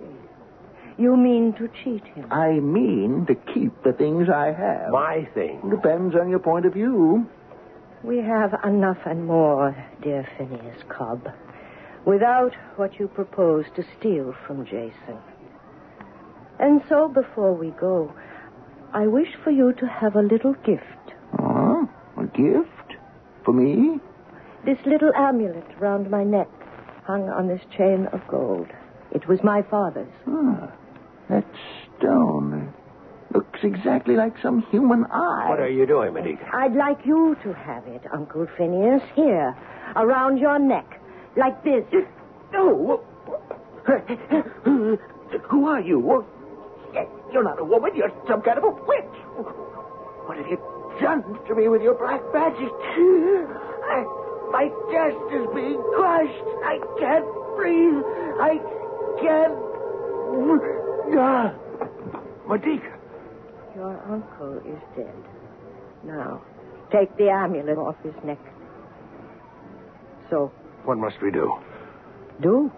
You 0.97 1.15
mean 1.17 1.53
to 1.53 1.69
cheat 1.83 2.03
him? 2.05 2.31
I 2.31 2.51
mean 2.51 3.25
to 3.27 3.35
keep 3.53 3.81
the 3.83 3.91
things 3.93 4.27
I 4.29 4.51
have. 4.53 4.91
My 4.91 5.27
thing. 5.33 5.69
Depends 5.69 6.15
on 6.15 6.29
your 6.29 6.39
point 6.39 6.65
of 6.65 6.73
view. 6.73 7.29
We 8.03 8.17
have 8.17 8.53
enough 8.63 8.99
and 9.05 9.25
more, 9.25 9.75
dear 10.03 10.27
Phineas 10.37 10.83
Cobb, 10.89 11.27
without 12.05 12.53
what 12.75 12.99
you 12.99 13.07
propose 13.07 13.65
to 13.75 13.83
steal 13.97 14.35
from 14.45 14.65
Jason. 14.65 15.17
And 16.59 16.81
so, 16.87 17.07
before 17.07 17.53
we 17.53 17.71
go, 17.71 18.13
I 18.93 19.07
wish 19.07 19.29
for 19.43 19.51
you 19.51 19.73
to 19.73 19.87
have 19.87 20.15
a 20.15 20.21
little 20.21 20.53
gift. 20.65 20.83
Oh, 21.39 21.89
a 22.17 22.25
gift? 22.27 22.95
For 23.43 23.53
me? 23.53 23.99
This 24.65 24.77
little 24.85 25.11
amulet 25.15 25.67
round 25.79 26.09
my 26.09 26.23
neck, 26.23 26.49
hung 27.05 27.29
on 27.29 27.47
this 27.47 27.61
chain 27.75 28.07
of 28.13 28.21
gold. 28.27 28.67
It 29.11 29.27
was 29.27 29.43
my 29.43 29.61
father's. 29.63 30.07
Ah, 30.27 30.71
that 31.29 31.45
stone. 31.97 32.73
Looks 33.35 33.59
exactly 33.63 34.15
like 34.15 34.33
some 34.41 34.61
human 34.71 35.05
eye. 35.11 35.49
What 35.49 35.59
are 35.59 35.69
you 35.69 35.85
doing, 35.85 36.13
Medica? 36.13 36.49
I'd 36.53 36.73
like 36.73 37.05
you 37.05 37.35
to 37.43 37.53
have 37.53 37.85
it, 37.85 38.01
Uncle 38.13 38.47
Phineas, 38.57 39.01
here, 39.13 39.53
around 39.97 40.37
your 40.37 40.57
neck, 40.57 41.01
like 41.35 41.61
this. 41.65 41.83
No. 42.53 43.03
who 45.49 45.67
are 45.67 45.81
you? 45.81 46.25
You're 47.33 47.43
not 47.43 47.59
a 47.59 47.65
woman. 47.65 47.91
You're 47.93 48.13
some 48.25 48.41
kind 48.41 48.57
of 48.57 48.63
a 48.63 48.69
witch. 48.69 49.15
What 50.25 50.37
have 50.37 50.47
you 50.47 50.57
done 51.01 51.21
to 51.49 51.55
me 51.55 51.67
with 51.67 51.81
your 51.81 51.95
black 51.95 52.21
magic? 52.33 52.71
I, 52.71 54.05
my 54.49 54.69
chest 54.87 55.19
is 55.35 55.45
being 55.53 55.83
crushed. 55.95 56.47
I 56.63 56.79
can't 56.99 57.25
breathe. 57.57 58.01
I 58.39 58.61
can't. 59.19 59.59
Ah. 61.19 61.53
Medica. 62.47 62.94
Your 63.75 63.99
uncle 64.09 64.57
is 64.59 64.81
dead. 64.95 65.13
Now, 66.03 66.41
take 66.91 67.15
the 67.17 67.29
amulet 67.29 67.77
off 67.77 67.95
his 68.03 68.13
neck. 68.23 68.39
So, 70.29 70.51
What 70.85 70.97
must 70.97 71.21
we 71.21 71.31
do? 71.31 71.53
do. 72.41 72.71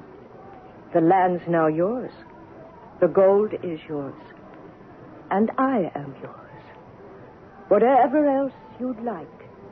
The 0.94 1.02
land's 1.02 1.44
now 1.48 1.68
yours. 1.68 2.12
The 3.02 3.08
gold 3.08 3.54
is 3.64 3.80
yours. 3.88 4.16
And 5.30 5.52
I 5.58 5.92
am 5.96 6.16
yours. 6.22 6.62
Whatever 7.68 8.26
else 8.30 8.54
you'd 8.80 9.02
like 9.04 9.28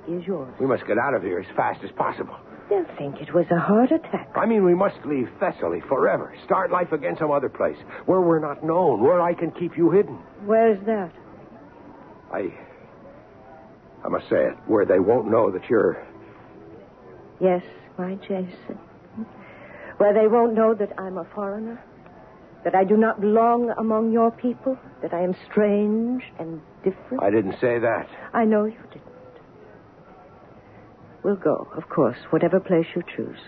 is 0.08 0.26
yours. 0.28 0.54
We 0.60 0.68
must 0.68 0.86
get 0.86 0.98
out 0.98 1.14
of 1.16 1.24
here 1.24 1.40
as 1.40 1.56
fast 1.56 1.84
as 1.84 1.92
possible. 1.92 2.36
They'll 2.70 2.86
think 2.98 3.22
it 3.22 3.34
was 3.34 3.46
a 3.52 3.60
heart 3.60 3.92
attack. 3.92 4.32
I 4.36 4.46
mean, 4.46 4.66
we 4.66 4.74
must 4.74 4.98
leave 5.06 5.30
Thessaly 5.40 5.82
forever. 5.88 6.36
Start 6.46 6.72
life 6.72 6.92
again 6.92 7.16
some 7.20 7.32
other 7.32 7.50
place 7.50 7.78
where 8.06 8.22
we're 8.22 8.40
not 8.40 8.64
known, 8.64 9.02
where 9.02 9.22
I 9.22 9.34
can 9.34 9.52
keep 9.52 9.78
you 9.78 9.92
hidden. 9.92 10.18
Where's 10.46 10.84
that? 10.86 11.12
I. 12.34 12.54
I 14.04 14.08
must 14.08 14.28
say 14.30 14.38
it, 14.38 14.56
where 14.68 14.86
they 14.86 15.00
won't 15.00 15.30
know 15.30 15.52
that 15.52 15.70
you're. 15.70 16.06
Yes, 17.40 17.64
my 17.98 18.16
Jason. 18.16 18.80
Where 19.98 20.14
they 20.14 20.28
won't 20.28 20.54
know 20.54 20.74
that 20.74 20.92
I'm 21.00 21.18
a 21.18 21.26
foreigner, 21.36 21.84
that 22.64 22.76
I 22.76 22.84
do 22.84 22.98
not 22.98 23.22
belong 23.22 23.72
among 23.78 24.12
your 24.12 24.32
people, 24.32 24.78
that 25.02 25.14
I 25.14 25.22
am 25.22 25.36
strange 25.50 26.24
and 26.40 26.62
different. 26.84 27.24
I 27.24 27.30
didn't 27.30 27.60
say 27.62 27.80
that. 27.80 28.08
I 28.34 28.44
know 28.46 28.66
you 28.66 28.78
didn't. 28.92 29.05
We'll 31.26 31.36
go, 31.36 31.68
of 31.76 31.90
course, 31.90 32.20
whatever 32.30 32.60
place 32.60 32.86
you 32.96 33.02
choose. 33.16 33.40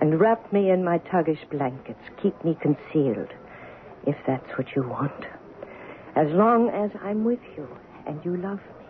And 0.00 0.20
wrap 0.20 0.52
me 0.52 0.70
in 0.70 0.84
my 0.84 0.98
Tagish 0.98 1.50
blankets. 1.50 1.98
Keep 2.22 2.44
me 2.44 2.56
concealed, 2.62 3.34
if 4.06 4.14
that's 4.24 4.48
what 4.56 4.76
you 4.76 4.84
want. 4.84 5.26
As 6.14 6.28
long 6.30 6.68
as 6.70 6.92
I'm 7.02 7.24
with 7.24 7.40
you 7.56 7.66
and 8.06 8.24
you 8.24 8.36
love 8.36 8.60
me. 8.60 8.86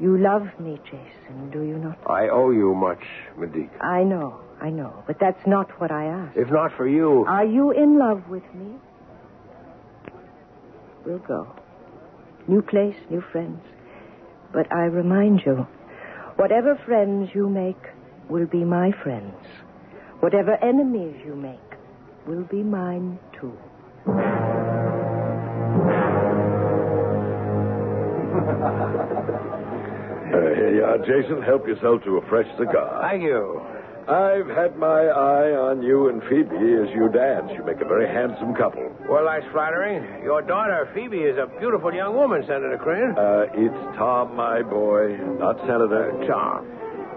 You 0.00 0.16
love 0.16 0.48
me, 0.58 0.80
Jason, 0.86 1.50
do 1.50 1.60
you 1.60 1.76
not? 1.76 1.98
I 2.06 2.30
owe 2.30 2.50
you 2.50 2.74
much, 2.74 3.04
Medica. 3.36 3.84
I 3.84 4.04
know, 4.04 4.40
I 4.58 4.70
know, 4.70 5.04
but 5.06 5.18
that's 5.20 5.46
not 5.46 5.78
what 5.78 5.90
I 5.90 6.06
ask. 6.06 6.34
If 6.34 6.50
not 6.50 6.74
for 6.78 6.88
you. 6.88 7.26
Are 7.28 7.44
you 7.44 7.72
in 7.72 7.98
love 7.98 8.26
with 8.30 8.54
me? 8.54 8.78
We'll 11.04 11.18
go. 11.18 11.46
New 12.48 12.62
place, 12.62 12.96
new 13.10 13.20
friends. 13.20 13.60
But 14.52 14.70
I 14.72 14.84
remind 14.84 15.42
you, 15.46 15.66
whatever 16.36 16.78
friends 16.86 17.30
you 17.34 17.48
make 17.48 17.78
will 18.28 18.46
be 18.46 18.64
my 18.64 18.92
friends. 19.02 19.34
Whatever 20.20 20.56
enemies 20.62 21.16
you 21.24 21.34
make 21.34 21.58
will 22.26 22.44
be 22.44 22.62
mine, 22.62 23.18
too. 23.40 23.56
Uh, 30.32 30.38
here 30.54 30.74
you 30.74 30.82
are, 30.82 30.96
Jason. 30.96 31.42
Help 31.42 31.66
yourself 31.66 32.02
to 32.04 32.16
a 32.16 32.26
fresh 32.30 32.46
cigar. 32.56 33.02
Thank 33.02 33.22
you. 33.22 33.60
I've 34.08 34.48
had 34.48 34.76
my 34.76 35.06
eye 35.06 35.54
on 35.54 35.82
you 35.82 36.08
and 36.08 36.20
Phoebe 36.24 36.74
as 36.74 36.90
you 36.94 37.08
dance. 37.08 37.50
You 37.54 37.64
make 37.64 37.80
a 37.80 37.86
very 37.86 38.06
handsome 38.06 38.54
couple. 38.54 38.90
Well, 39.08 39.24
that's 39.24 39.46
flattering. 39.52 40.02
Your 40.24 40.42
daughter, 40.42 40.90
Phoebe, 40.92 41.18
is 41.18 41.38
a 41.38 41.46
beautiful 41.60 41.94
young 41.94 42.16
woman, 42.16 42.42
Senator 42.42 42.78
Crane. 42.82 43.14
Uh, 43.16 43.46
it's 43.54 43.96
Tom, 43.96 44.34
my 44.34 44.62
boy, 44.62 45.16
not 45.38 45.56
Senator. 45.60 46.10
Tom. 46.26 46.66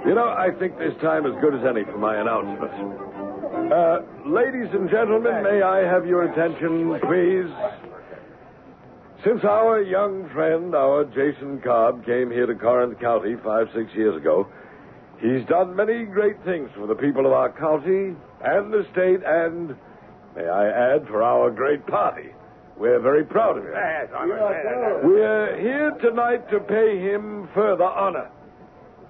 You 0.06 0.14
know, 0.14 0.30
I 0.30 0.50
think 0.60 0.78
this 0.78 0.94
time 1.02 1.26
as 1.26 1.34
good 1.42 1.56
as 1.56 1.66
any 1.66 1.84
for 1.86 1.98
my 1.98 2.22
announcement. 2.22 2.70
Uh, 3.74 4.06
ladies 4.30 4.70
and 4.74 4.88
gentlemen, 4.88 5.42
may 5.42 5.64
I 5.64 5.80
have 5.90 6.06
your 6.06 6.30
attention, 6.30 7.00
please? 7.02 7.50
Since 9.26 9.44
our 9.44 9.82
young 9.82 10.30
friend, 10.30 10.76
our 10.76 11.04
Jason 11.06 11.60
Cobb, 11.62 12.06
came 12.06 12.30
here 12.30 12.46
to 12.46 12.54
Corinth 12.54 13.00
County 13.00 13.36
five, 13.44 13.66
six 13.74 13.90
years 13.96 14.16
ago, 14.16 14.46
he's 15.20 15.46
done 15.48 15.76
many 15.76 16.06
great 16.06 16.44
things 16.44 16.70
for 16.76 16.88
the 16.88 16.96
people 16.96 17.26
of 17.26 17.32
our 17.32 17.52
county 17.52 18.16
and 18.44 18.74
the 18.74 18.86
state 18.92 19.22
and, 19.26 19.76
may 20.36 20.48
I 20.48 20.96
add, 20.96 21.08
for 21.08 21.24
our 21.24 21.52
great 21.52 21.86
party. 21.88 22.30
We're 22.78 23.00
very 23.00 23.24
proud 23.24 23.58
of 23.58 23.64
him. 23.64 23.72
Yes, 23.74 24.10
I'm 24.16 24.32
a 24.32 25.02
We're 25.04 25.58
here 25.60 25.92
tonight 26.02 26.50
to 26.52 26.60
pay 26.60 27.00
him 27.00 27.48
further 27.54 27.86
honor. 27.86 28.30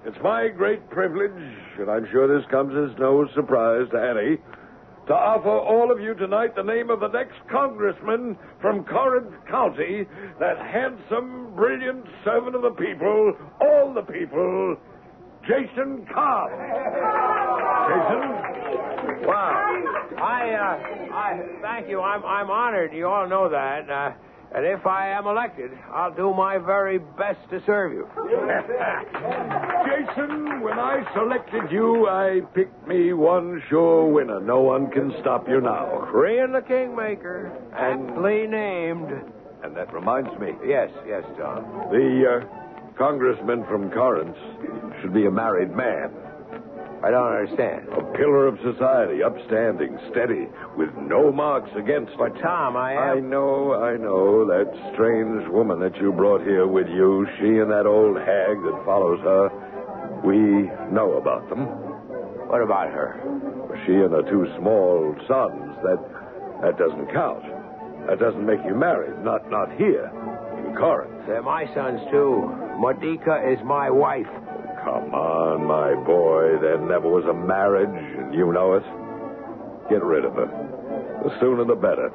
It's 0.04 0.18
my 0.22 0.48
great 0.48 0.88
privilege, 0.88 1.32
and 1.78 1.90
I'm 1.90 2.06
sure 2.12 2.28
this 2.28 2.48
comes 2.48 2.72
as 2.76 2.96
no 2.96 3.26
surprise 3.34 3.88
to 3.90 3.98
any, 3.98 4.38
to 5.08 5.14
offer 5.14 5.50
all 5.50 5.90
of 5.90 6.00
you 6.00 6.14
tonight 6.14 6.54
the 6.54 6.62
name 6.62 6.90
of 6.90 7.00
the 7.00 7.08
next 7.08 7.34
congressman 7.50 8.38
from 8.60 8.84
Corinth 8.84 9.34
County, 9.50 10.06
that 10.38 10.58
handsome, 10.58 11.54
brilliant 11.56 12.04
servant 12.24 12.54
of 12.54 12.62
the 12.62 12.70
people, 12.70 13.32
all 13.60 13.92
the 13.92 14.02
people, 14.02 14.76
Jason 15.46 16.06
Cobb. 16.12 16.50
Jason? 17.86 18.22
Wow. 19.26 19.84
I, 20.18 20.50
uh, 20.50 21.14
I 21.14 21.40
thank 21.62 21.88
you. 21.88 22.00
I'm, 22.00 22.24
I'm 22.24 22.50
honored. 22.50 22.92
You 22.92 23.06
all 23.06 23.28
know 23.28 23.48
that. 23.48 23.88
Uh, 23.88 24.10
and 24.54 24.64
if 24.64 24.86
I 24.86 25.10
am 25.10 25.26
elected, 25.26 25.70
I'll 25.92 26.14
do 26.14 26.32
my 26.32 26.58
very 26.58 26.98
best 26.98 27.38
to 27.50 27.62
serve 27.66 27.92
you. 27.92 28.08
Jason, 29.86 30.60
when 30.62 30.78
I 30.78 31.04
selected 31.14 31.70
you, 31.70 32.08
I 32.08 32.40
picked 32.54 32.86
me 32.88 33.12
one 33.12 33.62
sure 33.68 34.06
winner. 34.10 34.40
No 34.40 34.60
one 34.62 34.90
can 34.90 35.12
stop 35.20 35.48
you 35.48 35.60
now. 35.60 36.06
Crane 36.10 36.52
the 36.52 36.62
Kingmaker, 36.62 37.52
aptly 37.72 38.46
named. 38.46 39.10
And 39.62 39.76
that 39.76 39.92
reminds 39.92 40.38
me. 40.40 40.52
Yes, 40.64 40.90
yes, 41.06 41.24
John. 41.36 41.64
The 41.90 42.40
uh, 42.40 42.96
congressman 42.96 43.64
from 43.64 43.90
Corinth 43.90 44.36
should 45.06 45.14
be 45.14 45.26
a 45.26 45.30
married 45.30 45.70
man. 45.70 46.10
I 47.04 47.10
don't 47.10 47.30
understand. 47.30 47.86
A 47.94 48.02
pillar 48.18 48.48
of 48.48 48.58
society, 48.58 49.22
upstanding, 49.22 49.96
steady, 50.10 50.48
with 50.76 50.90
no 50.98 51.30
marks 51.30 51.70
against. 51.78 52.10
But, 52.18 52.34
Tom, 52.42 52.76
I 52.76 52.94
am... 52.94 53.18
I 53.18 53.20
know, 53.20 53.74
I 53.74 53.96
know. 53.96 54.46
That 54.46 54.66
strange 54.94 55.46
woman 55.48 55.78
that 55.78 55.94
you 56.00 56.10
brought 56.10 56.40
here 56.42 56.66
with 56.66 56.88
you, 56.88 57.26
she 57.38 57.62
and 57.62 57.70
that 57.70 57.86
old 57.86 58.16
hag 58.18 58.58
that 58.66 58.82
follows 58.84 59.20
her, 59.20 59.46
we 60.24 60.66
know 60.90 61.12
about 61.22 61.48
them. 61.48 61.66
What 62.50 62.62
about 62.62 62.90
her? 62.90 63.22
She 63.86 63.92
and 63.92 64.10
her 64.10 64.26
two 64.26 64.46
small 64.58 65.14
sons, 65.28 65.76
that 65.86 66.02
that 66.62 66.78
doesn't 66.78 67.12
count. 67.12 67.44
That 68.08 68.18
doesn't 68.18 68.44
make 68.44 68.64
you 68.66 68.74
married. 68.74 69.22
Not 69.22 69.50
not 69.50 69.70
here. 69.76 70.10
In 70.66 70.74
Corinth. 70.74 71.26
They're 71.28 71.42
my 71.42 71.66
sons, 71.74 72.00
too. 72.10 72.50
Medica 72.80 73.46
is 73.52 73.62
my 73.64 73.90
wife. 73.90 74.26
Come 74.86 75.12
on, 75.12 75.66
my 75.66 75.98
boy. 76.06 76.62
There 76.62 76.78
never 76.78 77.10
was 77.10 77.24
a 77.26 77.34
marriage, 77.34 77.90
and 77.90 78.32
you 78.32 78.52
know 78.52 78.74
it. 78.78 78.86
Get 79.90 79.98
rid 79.98 80.24
of 80.24 80.34
her. 80.34 80.46
The 81.26 81.34
sooner 81.40 81.64
the 81.66 81.74
better. 81.74 82.14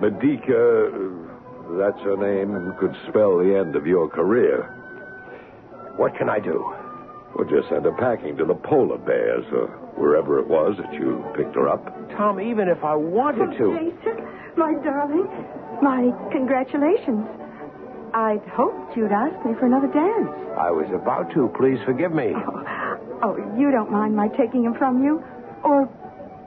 Medica, 0.00 0.48
uh, 0.48 1.76
that's 1.76 2.00
her 2.00 2.16
name, 2.16 2.56
could 2.80 2.96
spell 3.06 3.36
the 3.36 3.52
end 3.52 3.76
of 3.76 3.86
your 3.86 4.08
career. 4.08 4.64
What 5.96 6.16
can 6.16 6.30
I 6.30 6.40
do? 6.40 6.64
Well, 7.36 7.44
just 7.44 7.68
send 7.68 7.84
her 7.84 7.92
packing 7.92 8.34
to 8.38 8.46
the 8.46 8.56
polar 8.56 8.96
bears, 8.96 9.44
or 9.52 9.68
wherever 10.00 10.40
it 10.40 10.48
was 10.48 10.80
that 10.80 10.94
you 10.94 11.22
picked 11.36 11.54
her 11.54 11.68
up. 11.68 11.84
Tom, 12.16 12.40
even 12.40 12.66
if 12.66 12.82
I 12.82 12.94
wanted 12.96 13.58
to. 13.60 13.76
Jason, 13.76 14.24
my 14.56 14.72
darling, 14.80 15.28
my 15.84 16.08
congratulations. 16.32 17.28
I'd 18.14 18.42
hoped 18.52 18.96
you'd 18.96 19.12
ask 19.12 19.34
me 19.46 19.54
for 19.58 19.66
another 19.66 19.86
dance. 19.88 20.30
I 20.58 20.70
was 20.70 20.86
about 20.94 21.32
to. 21.34 21.48
Please 21.56 21.78
forgive 21.84 22.12
me. 22.12 22.32
Oh, 22.34 22.62
oh, 23.22 23.36
you 23.58 23.70
don't 23.70 23.90
mind 23.90 24.16
my 24.16 24.28
taking 24.28 24.64
him 24.64 24.74
from 24.74 25.02
you? 25.04 25.22
Or 25.64 25.88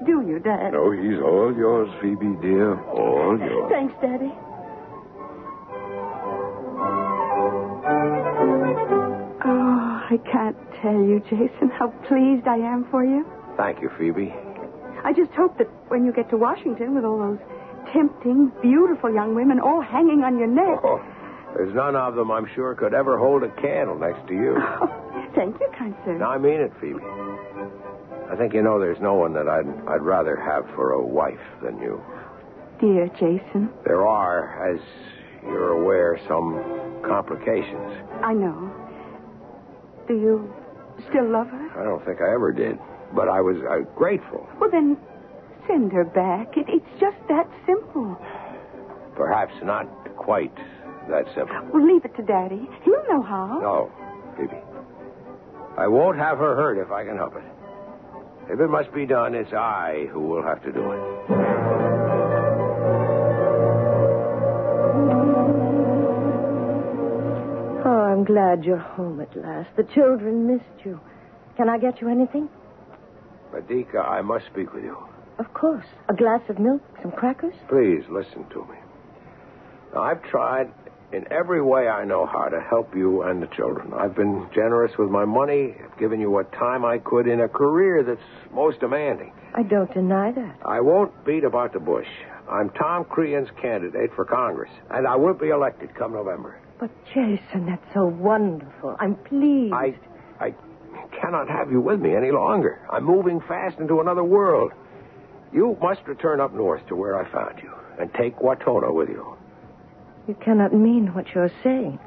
do 0.05 0.21
you, 0.27 0.39
Dad? 0.39 0.73
No, 0.73 0.91
he's 0.91 1.19
all 1.21 1.53
yours, 1.55 1.89
Phoebe, 2.01 2.35
dear. 2.41 2.79
All 2.91 3.37
yours. 3.39 3.71
Thanks, 3.71 3.93
Daddy. 4.01 4.31
Oh, 9.45 10.01
I 10.09 10.17
can't 10.31 10.57
tell 10.81 10.93
you, 10.99 11.19
Jason, 11.29 11.69
how 11.77 11.89
pleased 12.07 12.47
I 12.47 12.57
am 12.57 12.87
for 12.89 13.03
you. 13.03 13.25
Thank 13.57 13.81
you, 13.81 13.89
Phoebe. 13.97 14.33
I 15.03 15.11
just 15.13 15.31
hope 15.31 15.57
that 15.57 15.67
when 15.89 16.05
you 16.05 16.13
get 16.13 16.29
to 16.29 16.37
Washington 16.37 16.95
with 16.95 17.03
all 17.03 17.19
those 17.19 17.39
tempting, 17.91 18.51
beautiful 18.61 19.13
young 19.13 19.35
women 19.35 19.59
all 19.59 19.81
hanging 19.81 20.23
on 20.23 20.37
your 20.39 20.47
neck. 20.47 20.79
Oh, 20.83 21.01
there's 21.55 21.73
none 21.73 21.95
of 21.95 22.15
them, 22.15 22.31
I'm 22.31 22.47
sure, 22.55 22.75
could 22.75 22.93
ever 22.93 23.17
hold 23.17 23.43
a 23.43 23.49
candle 23.61 23.97
next 23.97 24.27
to 24.27 24.33
you. 24.33 24.55
Oh, 24.57 25.31
thank 25.35 25.59
you, 25.59 25.69
kind 25.77 25.95
sir. 26.05 26.17
No, 26.17 26.25
I 26.25 26.37
mean 26.37 26.59
it, 26.61 26.71
Phoebe. 26.79 26.99
I 28.31 28.35
think 28.35 28.53
you 28.53 28.61
know 28.63 28.79
there's 28.79 28.99
no 29.01 29.13
one 29.13 29.33
that 29.33 29.47
I'd, 29.47 29.67
I'd 29.87 30.01
rather 30.01 30.35
have 30.35 30.65
for 30.75 30.93
a 30.93 31.01
wife 31.05 31.39
than 31.63 31.77
you. 31.79 32.01
Dear 32.79 33.07
Jason, 33.19 33.69
There 33.85 34.07
are, 34.07 34.73
as 34.73 34.79
you're 35.43 35.69
aware, 35.81 36.19
some 36.27 37.01
complications. 37.05 37.91
I 38.23 38.33
know. 38.33 38.71
Do 40.07 40.15
you 40.15 40.53
still 41.09 41.29
love 41.29 41.47
her? 41.47 41.79
I 41.79 41.83
don't 41.83 42.03
think 42.05 42.19
I 42.21 42.33
ever 42.33 42.51
did, 42.51 42.77
but 43.15 43.29
I 43.29 43.39
was 43.41 43.57
uh, 43.69 43.79
grateful. 43.95 44.47
Well, 44.59 44.71
then 44.71 44.97
send 45.67 45.91
her 45.93 46.03
back. 46.03 46.57
It, 46.57 46.65
it's 46.67 46.99
just 46.99 47.17
that 47.29 47.47
simple. 47.65 48.17
Perhaps 49.15 49.53
not 49.63 49.85
quite 50.17 50.53
that 51.09 51.25
simple. 51.35 51.55
Well, 51.73 51.85
leave 51.85 52.05
it 52.05 52.15
to 52.15 52.23
Daddy. 52.23 52.69
He'll 52.83 53.03
know 53.09 53.21
how. 53.21 53.59
No, 53.61 53.91
Phoebe. 54.37 54.61
I 55.77 55.87
won't 55.87 56.17
have 56.17 56.37
her 56.37 56.55
hurt 56.55 56.77
if 56.77 56.91
I 56.91 57.03
can 57.03 57.17
help 57.17 57.35
it. 57.35 57.43
If 58.49 58.59
it 58.59 58.67
must 58.69 58.93
be 58.93 59.05
done, 59.05 59.33
it's 59.35 59.53
I 59.53 60.07
who 60.11 60.19
will 60.21 60.43
have 60.43 60.61
to 60.63 60.71
do 60.71 60.91
it. 60.91 62.13
Oh, 67.85 67.89
I'm 68.11 68.23
glad 68.23 68.63
you're 68.63 68.77
home 68.77 69.19
at 69.19 69.35
last. 69.35 69.69
The 69.75 69.83
children 69.83 70.47
missed 70.47 70.85
you. 70.85 70.99
Can 71.57 71.69
I 71.69 71.77
get 71.77 72.01
you 72.01 72.09
anything? 72.09 72.49
Medica, 73.53 73.99
I 73.99 74.21
must 74.21 74.45
speak 74.47 74.73
with 74.73 74.83
you. 74.83 74.97
Of 75.37 75.53
course. 75.53 75.85
A 76.09 76.13
glass 76.13 76.41
of 76.49 76.59
milk, 76.59 76.81
some 77.01 77.11
crackers? 77.11 77.53
Please 77.67 78.03
listen 78.09 78.45
to 78.51 78.61
me. 78.65 78.77
Now, 79.93 80.03
I've 80.03 80.23
tried 80.23 80.71
in 81.13 81.31
every 81.31 81.61
way 81.61 81.87
I 81.87 82.03
know 82.03 82.25
how 82.25 82.45
to 82.45 82.59
help 82.59 82.95
you 82.95 83.21
and 83.21 83.41
the 83.41 83.47
children. 83.47 83.93
I've 83.93 84.15
been 84.15 84.47
generous 84.53 84.97
with 84.97 85.09
my 85.09 85.25
money, 85.25 85.75
given 85.99 86.19
you 86.19 86.31
what 86.31 86.51
time 86.53 86.83
I 86.83 86.97
could 86.97 87.27
in 87.27 87.41
a 87.41 87.47
career 87.47 88.03
that's 88.03 88.19
most 88.51 88.79
demanding. 88.79 89.31
I 89.53 89.61
don't 89.61 89.93
deny 89.93 90.31
that. 90.31 90.59
I 90.65 90.81
won't 90.81 91.23
beat 91.23 91.43
about 91.43 91.73
the 91.73 91.79
bush. 91.79 92.07
I'm 92.49 92.71
Tom 92.71 93.05
Crane's 93.05 93.49
candidate 93.61 94.11
for 94.15 94.25
Congress, 94.25 94.71
and 94.89 95.07
I 95.07 95.15
will 95.15 95.35
be 95.35 95.49
elected 95.49 95.93
come 95.95 96.13
November. 96.13 96.59
But, 96.79 96.89
Jason, 97.13 97.67
that's 97.67 97.93
so 97.93 98.05
wonderful. 98.05 98.97
I'm 98.99 99.15
pleased. 99.15 99.73
I, 99.73 99.95
I 100.39 100.53
cannot 101.21 101.47
have 101.47 101.71
you 101.71 101.79
with 101.79 101.99
me 101.99 102.15
any 102.15 102.31
longer. 102.31 102.81
I'm 102.91 103.03
moving 103.03 103.39
fast 103.47 103.77
into 103.77 104.01
another 104.01 104.23
world. 104.23 104.71
You 105.53 105.77
must 105.79 106.01
return 106.07 106.41
up 106.41 106.53
north 106.53 106.85
to 106.87 106.95
where 106.95 107.15
I 107.15 107.31
found 107.31 107.61
you 107.61 107.71
and 107.99 108.11
take 108.15 108.37
Watona 108.37 108.91
with 108.91 109.09
you. 109.09 109.37
You 110.27 110.35
cannot 110.43 110.73
mean 110.73 111.13
what 111.13 111.25
you're 111.33 111.51
saying. 111.63 111.99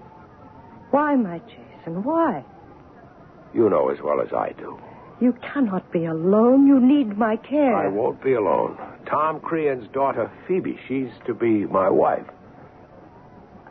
Why, 0.90 1.16
my 1.16 1.40
Jason? 1.40 2.02
Why? 2.02 2.44
You 3.54 3.68
know 3.68 3.90
as 3.90 3.98
well 4.02 4.20
as 4.20 4.32
I 4.32 4.52
do. 4.58 4.78
You 5.20 5.34
cannot 5.52 5.90
be 5.92 6.04
alone. 6.04 6.66
You 6.66 6.80
need 6.80 7.16
my 7.16 7.36
care. 7.36 7.74
I 7.74 7.88
won't 7.88 8.22
be 8.22 8.34
alone. 8.34 8.78
Tom 9.08 9.40
Crane's 9.40 9.88
daughter, 9.92 10.30
Phoebe, 10.46 10.78
she's 10.88 11.08
to 11.26 11.34
be 11.34 11.64
my 11.66 11.88
wife. 11.88 12.26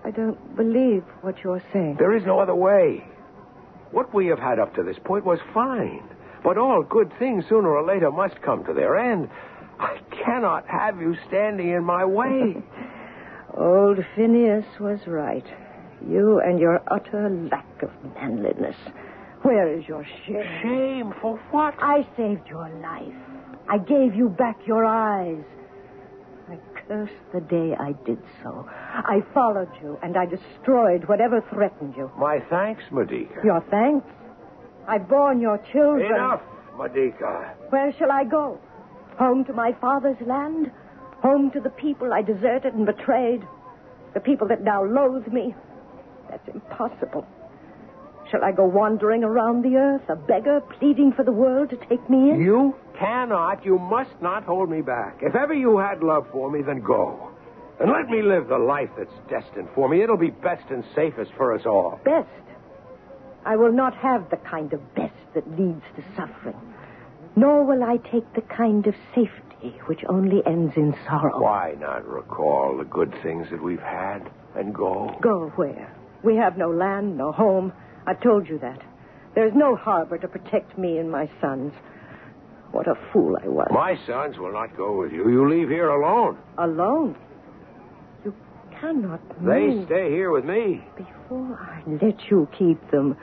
I 0.03 0.11
don't 0.11 0.55
believe 0.55 1.03
what 1.21 1.35
you're 1.43 1.63
saying. 1.73 1.97
There 1.99 2.15
is 2.15 2.23
no 2.25 2.39
other 2.39 2.55
way. 2.55 3.03
What 3.91 4.13
we 4.13 4.27
have 4.27 4.39
had 4.39 4.59
up 4.59 4.75
to 4.75 4.83
this 4.83 4.97
point 5.03 5.25
was 5.25 5.39
fine. 5.53 6.03
But 6.43 6.57
all 6.57 6.83
good 6.83 7.11
things 7.17 7.45
sooner 7.49 7.69
or 7.69 7.83
later 7.85 8.11
must 8.11 8.41
come 8.41 8.63
to 8.65 8.73
their 8.73 8.95
end. 8.97 9.29
I 9.79 9.97
cannot 10.23 10.67
have 10.67 10.99
you 11.01 11.15
standing 11.27 11.69
in 11.69 11.83
my 11.83 12.05
way. 12.05 12.57
Old 13.57 13.99
Phineas 14.15 14.65
was 14.79 14.99
right. 15.07 15.45
You 16.07 16.39
and 16.39 16.59
your 16.59 16.81
utter 16.91 17.29
lack 17.51 17.81
of 17.81 17.89
manliness. 18.15 18.75
Where 19.43 19.71
is 19.71 19.87
your 19.87 20.05
shame? 20.25 20.43
Shame 20.61 21.13
for 21.21 21.37
what? 21.51 21.73
I 21.79 22.05
saved 22.17 22.47
your 22.49 22.69
life. 22.81 23.13
I 23.69 23.77
gave 23.77 24.13
you 24.13 24.29
back 24.29 24.57
your 24.65 24.85
eyes. 24.85 25.43
I 26.49 26.57
cursed 26.87 27.13
the 27.33 27.41
day 27.41 27.75
I 27.79 27.93
did 28.05 28.19
so. 28.43 28.67
I 28.69 29.23
followed 29.33 29.71
you, 29.81 29.97
and 30.03 30.17
I 30.17 30.25
destroyed 30.25 31.05
whatever 31.05 31.41
threatened 31.53 31.95
you. 31.97 32.11
My 32.17 32.39
thanks, 32.49 32.83
Medica. 32.91 33.41
Your 33.43 33.63
thanks. 33.71 34.07
I've 34.87 35.07
borne 35.07 35.39
your 35.41 35.57
children. 35.71 36.13
Enough, 36.13 36.41
Medica. 36.77 37.55
Where 37.69 37.91
shall 37.97 38.11
I 38.11 38.25
go? 38.25 38.59
Home 39.17 39.45
to 39.45 39.53
my 39.53 39.73
father's 39.79 40.21
land? 40.27 40.71
Home 41.21 41.51
to 41.51 41.59
the 41.59 41.69
people 41.69 42.13
I 42.13 42.21
deserted 42.21 42.73
and 42.73 42.85
betrayed? 42.85 43.41
The 44.13 44.19
people 44.19 44.47
that 44.47 44.63
now 44.63 44.83
loathe 44.83 45.27
me? 45.27 45.55
That's 46.29 46.47
impossible. 46.47 47.25
Shall 48.31 48.43
I 48.43 48.51
go 48.51 48.65
wandering 48.65 49.23
around 49.23 49.63
the 49.63 49.75
earth, 49.75 50.09
a 50.09 50.15
beggar 50.15 50.61
pleading 50.79 51.13
for 51.13 51.23
the 51.23 51.31
world 51.31 51.69
to 51.69 51.77
take 51.87 52.09
me 52.09 52.31
in? 52.31 52.41
You 52.41 52.75
cannot, 52.97 53.63
you 53.63 53.77
must 53.77 54.19
not 54.21 54.43
hold 54.43 54.69
me 54.69 54.81
back. 54.81 55.19
If 55.21 55.35
ever 55.35 55.53
you 55.53 55.77
had 55.77 56.01
love 56.01 56.25
for 56.31 56.49
me, 56.49 56.61
then 56.61 56.81
go. 56.81 57.29
And 57.79 57.91
let 57.91 58.07
me 58.09 58.21
live 58.21 58.47
the 58.47 58.57
life 58.57 58.89
that's 58.97 59.13
destined 59.29 59.67
for 59.75 59.89
me. 59.89 60.01
It'll 60.01 60.17
be 60.17 60.31
best 60.31 60.63
and 60.69 60.83
safest 60.95 61.31
for 61.37 61.53
us 61.53 61.65
all. 61.65 61.99
Best. 62.03 62.27
I 63.45 63.57
will 63.57 63.73
not 63.73 63.95
have 63.97 64.29
the 64.31 64.37
kind 64.37 64.73
of 64.73 64.95
best 64.95 65.13
that 65.35 65.47
leads 65.51 65.83
to 65.95 66.03
suffering. 66.15 66.59
Nor 67.35 67.65
will 67.65 67.83
I 67.83 67.97
take 67.97 68.33
the 68.33 68.41
kind 68.41 68.87
of 68.87 68.95
safety 69.13 69.44
which 69.87 70.01
only 70.09 70.41
ends 70.45 70.73
in 70.75 70.95
sorrow. 71.07 71.41
Why 71.41 71.75
not 71.79 72.07
recall 72.07 72.77
the 72.77 72.85
good 72.85 73.13
things 73.23 73.47
that 73.51 73.61
we've 73.61 73.79
had 73.79 74.29
and 74.55 74.73
go? 74.73 75.17
Go 75.21 75.51
where? 75.55 75.93
We 76.23 76.35
have 76.37 76.57
no 76.57 76.69
land, 76.69 77.17
no 77.17 77.31
home. 77.31 77.71
I've 78.07 78.21
told 78.21 78.47
you 78.47 78.59
that. 78.59 78.81
There's 79.35 79.53
no 79.55 79.75
harbor 79.75 80.17
to 80.17 80.27
protect 80.27 80.77
me 80.77 80.97
and 80.97 81.11
my 81.11 81.29
sons. 81.41 81.73
What 82.71 82.87
a 82.87 82.95
fool 83.11 83.37
I 83.41 83.47
was. 83.47 83.67
My 83.71 83.95
sons 84.07 84.37
will 84.37 84.51
not 84.51 84.75
go 84.75 84.97
with 84.97 85.11
you. 85.11 85.29
You 85.29 85.49
leave 85.49 85.69
here 85.69 85.89
alone. 85.89 86.37
Alone? 86.57 87.15
You 88.23 88.33
cannot 88.79 89.21
They 89.45 89.83
stay 89.85 90.09
here 90.09 90.31
with 90.31 90.45
me. 90.45 90.83
Before 90.97 91.57
I 91.59 91.83
let 91.89 92.29
you 92.29 92.47
keep 92.57 92.91
them, 92.91 93.17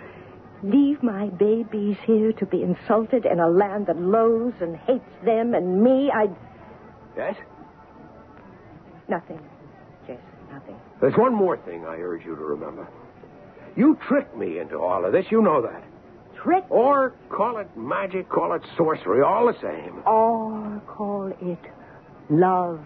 leave 0.62 1.03
my 1.03 1.27
babies 1.29 1.96
here 2.07 2.33
to 2.35 2.46
be 2.46 2.62
insulted 2.62 3.25
in 3.27 3.40
a 3.40 3.48
land 3.48 3.87
that 3.87 3.98
loathes 3.98 4.57
and 4.61 4.77
hates 4.77 5.05
them 5.25 5.55
and 5.55 5.83
me. 5.83 6.11
I. 6.12 6.29
Yes? 7.16 7.35
Nothing, 9.09 9.40
Jason, 10.07 10.22
nothing. 10.51 10.77
There's 11.01 11.16
one 11.16 11.35
more 11.35 11.57
thing 11.59 11.85
I 11.85 11.96
urge 11.96 12.25
you 12.25 12.35
to 12.37 12.42
remember. 12.42 12.87
You 13.77 13.98
tricked 14.09 14.37
me 14.37 14.59
into 14.59 14.79
all 14.79 15.05
of 15.05 15.12
this. 15.12 15.27
You 15.31 15.42
know 15.42 15.61
that. 15.62 15.83
Trick 16.42 16.64
Or 16.70 17.14
call 17.29 17.59
it 17.59 17.68
magic, 17.77 18.29
call 18.29 18.53
it 18.55 18.62
sorcery, 18.77 19.22
all 19.22 19.46
the 19.46 19.59
same. 19.61 20.03
or 20.07 20.81
call 20.88 21.33
it 21.40 21.59
love. 22.31 22.81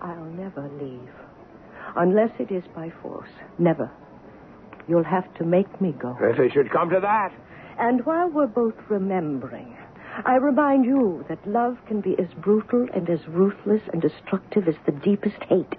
I'll 0.00 0.24
never 0.24 0.68
leave. 0.80 1.10
Unless 1.96 2.30
it 2.38 2.50
is 2.52 2.62
by 2.74 2.90
force. 3.02 3.30
Never. 3.58 3.90
You'll 4.88 5.04
have 5.04 5.32
to 5.34 5.44
make 5.44 5.80
me 5.80 5.92
go. 5.92 6.16
If 6.20 6.38
it 6.38 6.52
should 6.52 6.70
come 6.70 6.90
to 6.90 7.00
that. 7.00 7.32
And 7.78 8.04
while 8.06 8.28
we're 8.28 8.46
both 8.46 8.74
remembering, 8.88 9.76
I 10.24 10.36
remind 10.36 10.84
you 10.84 11.24
that 11.28 11.46
love 11.46 11.78
can 11.86 12.00
be 12.00 12.18
as 12.18 12.26
brutal 12.38 12.88
and 12.94 13.08
as 13.08 13.20
ruthless 13.28 13.82
and 13.92 14.02
destructive 14.02 14.66
as 14.66 14.74
the 14.86 14.92
deepest 14.92 15.42
hate. 15.48 15.76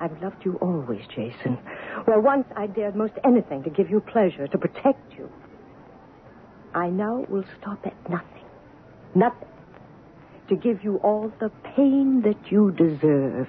I've 0.00 0.22
loved 0.22 0.44
you 0.44 0.56
always, 0.62 1.02
Jason. 1.08 1.58
Where 2.06 2.20
once 2.20 2.46
I 2.56 2.66
dared 2.66 2.96
most 2.96 3.12
anything 3.24 3.62
to 3.64 3.70
give 3.70 3.90
you 3.90 4.00
pleasure, 4.00 4.46
to 4.46 4.56
protect 4.56 5.12
you. 5.18 5.30
I 6.74 6.88
now 6.88 7.26
will 7.28 7.44
stop 7.60 7.86
at 7.86 8.08
nothing. 8.08 8.44
Nothing. 9.14 9.48
To 10.48 10.56
give 10.56 10.82
you 10.82 10.96
all 10.98 11.30
the 11.40 11.50
pain 11.76 12.22
that 12.22 12.50
you 12.50 12.70
deserve. 12.70 13.48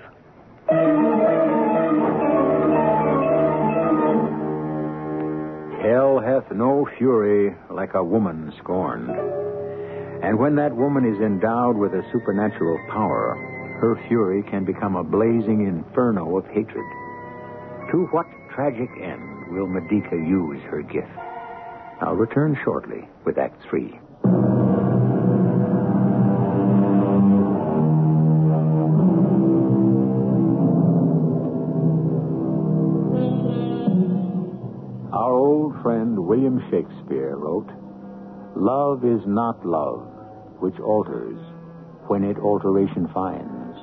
Hell 5.82 6.20
hath 6.20 6.52
no 6.52 6.88
fury 7.00 7.56
like 7.72 7.96
a 7.96 8.04
woman 8.04 8.54
scorned. 8.60 9.10
And 10.24 10.38
when 10.38 10.56
that 10.58 10.76
woman 10.76 11.06
is 11.12 11.20
endowed 11.20 11.76
with 11.76 11.94
a 11.94 12.06
supernatural 12.12 12.78
power, 12.92 13.34
her 13.82 14.00
fury 14.08 14.44
can 14.44 14.64
become 14.64 14.96
a 14.96 15.04
blazing 15.04 15.66
inferno 15.66 16.38
of 16.38 16.46
hatred. 16.46 16.86
To 17.92 18.08
what 18.12 18.28
tragic 18.54 18.90
end 19.02 19.52
will 19.52 19.66
Medica 19.66 20.16
use 20.16 20.62
her 20.70 20.84
gift? 20.84 21.18
I'll 22.00 22.14
return 22.14 22.56
shortly 22.64 23.10
with 23.26 23.40
Act 23.40 23.60
Three. 23.68 24.00
Shakespeare 36.70 37.36
wrote, 37.36 37.70
Love 38.56 39.06
is 39.06 39.22
not 39.26 39.66
love, 39.66 40.06
which 40.60 40.80
alters 40.80 41.40
when 42.08 42.24
it 42.24 42.38
alteration 42.38 43.08
finds, 43.14 43.78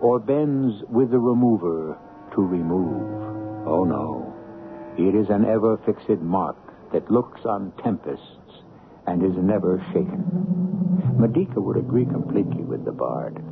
or 0.00 0.18
bends 0.18 0.82
with 0.88 1.10
the 1.10 1.18
remover 1.18 1.96
to 2.34 2.40
remove. 2.40 3.66
Oh 3.66 3.84
no, 3.84 4.34
it 4.98 5.14
is 5.14 5.30
an 5.30 5.44
ever 5.44 5.78
fixed 5.86 6.20
mark 6.22 6.56
that 6.92 7.10
looks 7.10 7.40
on 7.44 7.72
tempests 7.82 8.62
and 9.06 9.22
is 9.22 9.36
never 9.36 9.78
shaken. 9.92 10.24
Medica 11.18 11.60
would 11.60 11.76
agree 11.76 12.04
completely 12.04 12.62
with 12.62 12.84
the 12.84 12.92
bard, 12.92 13.42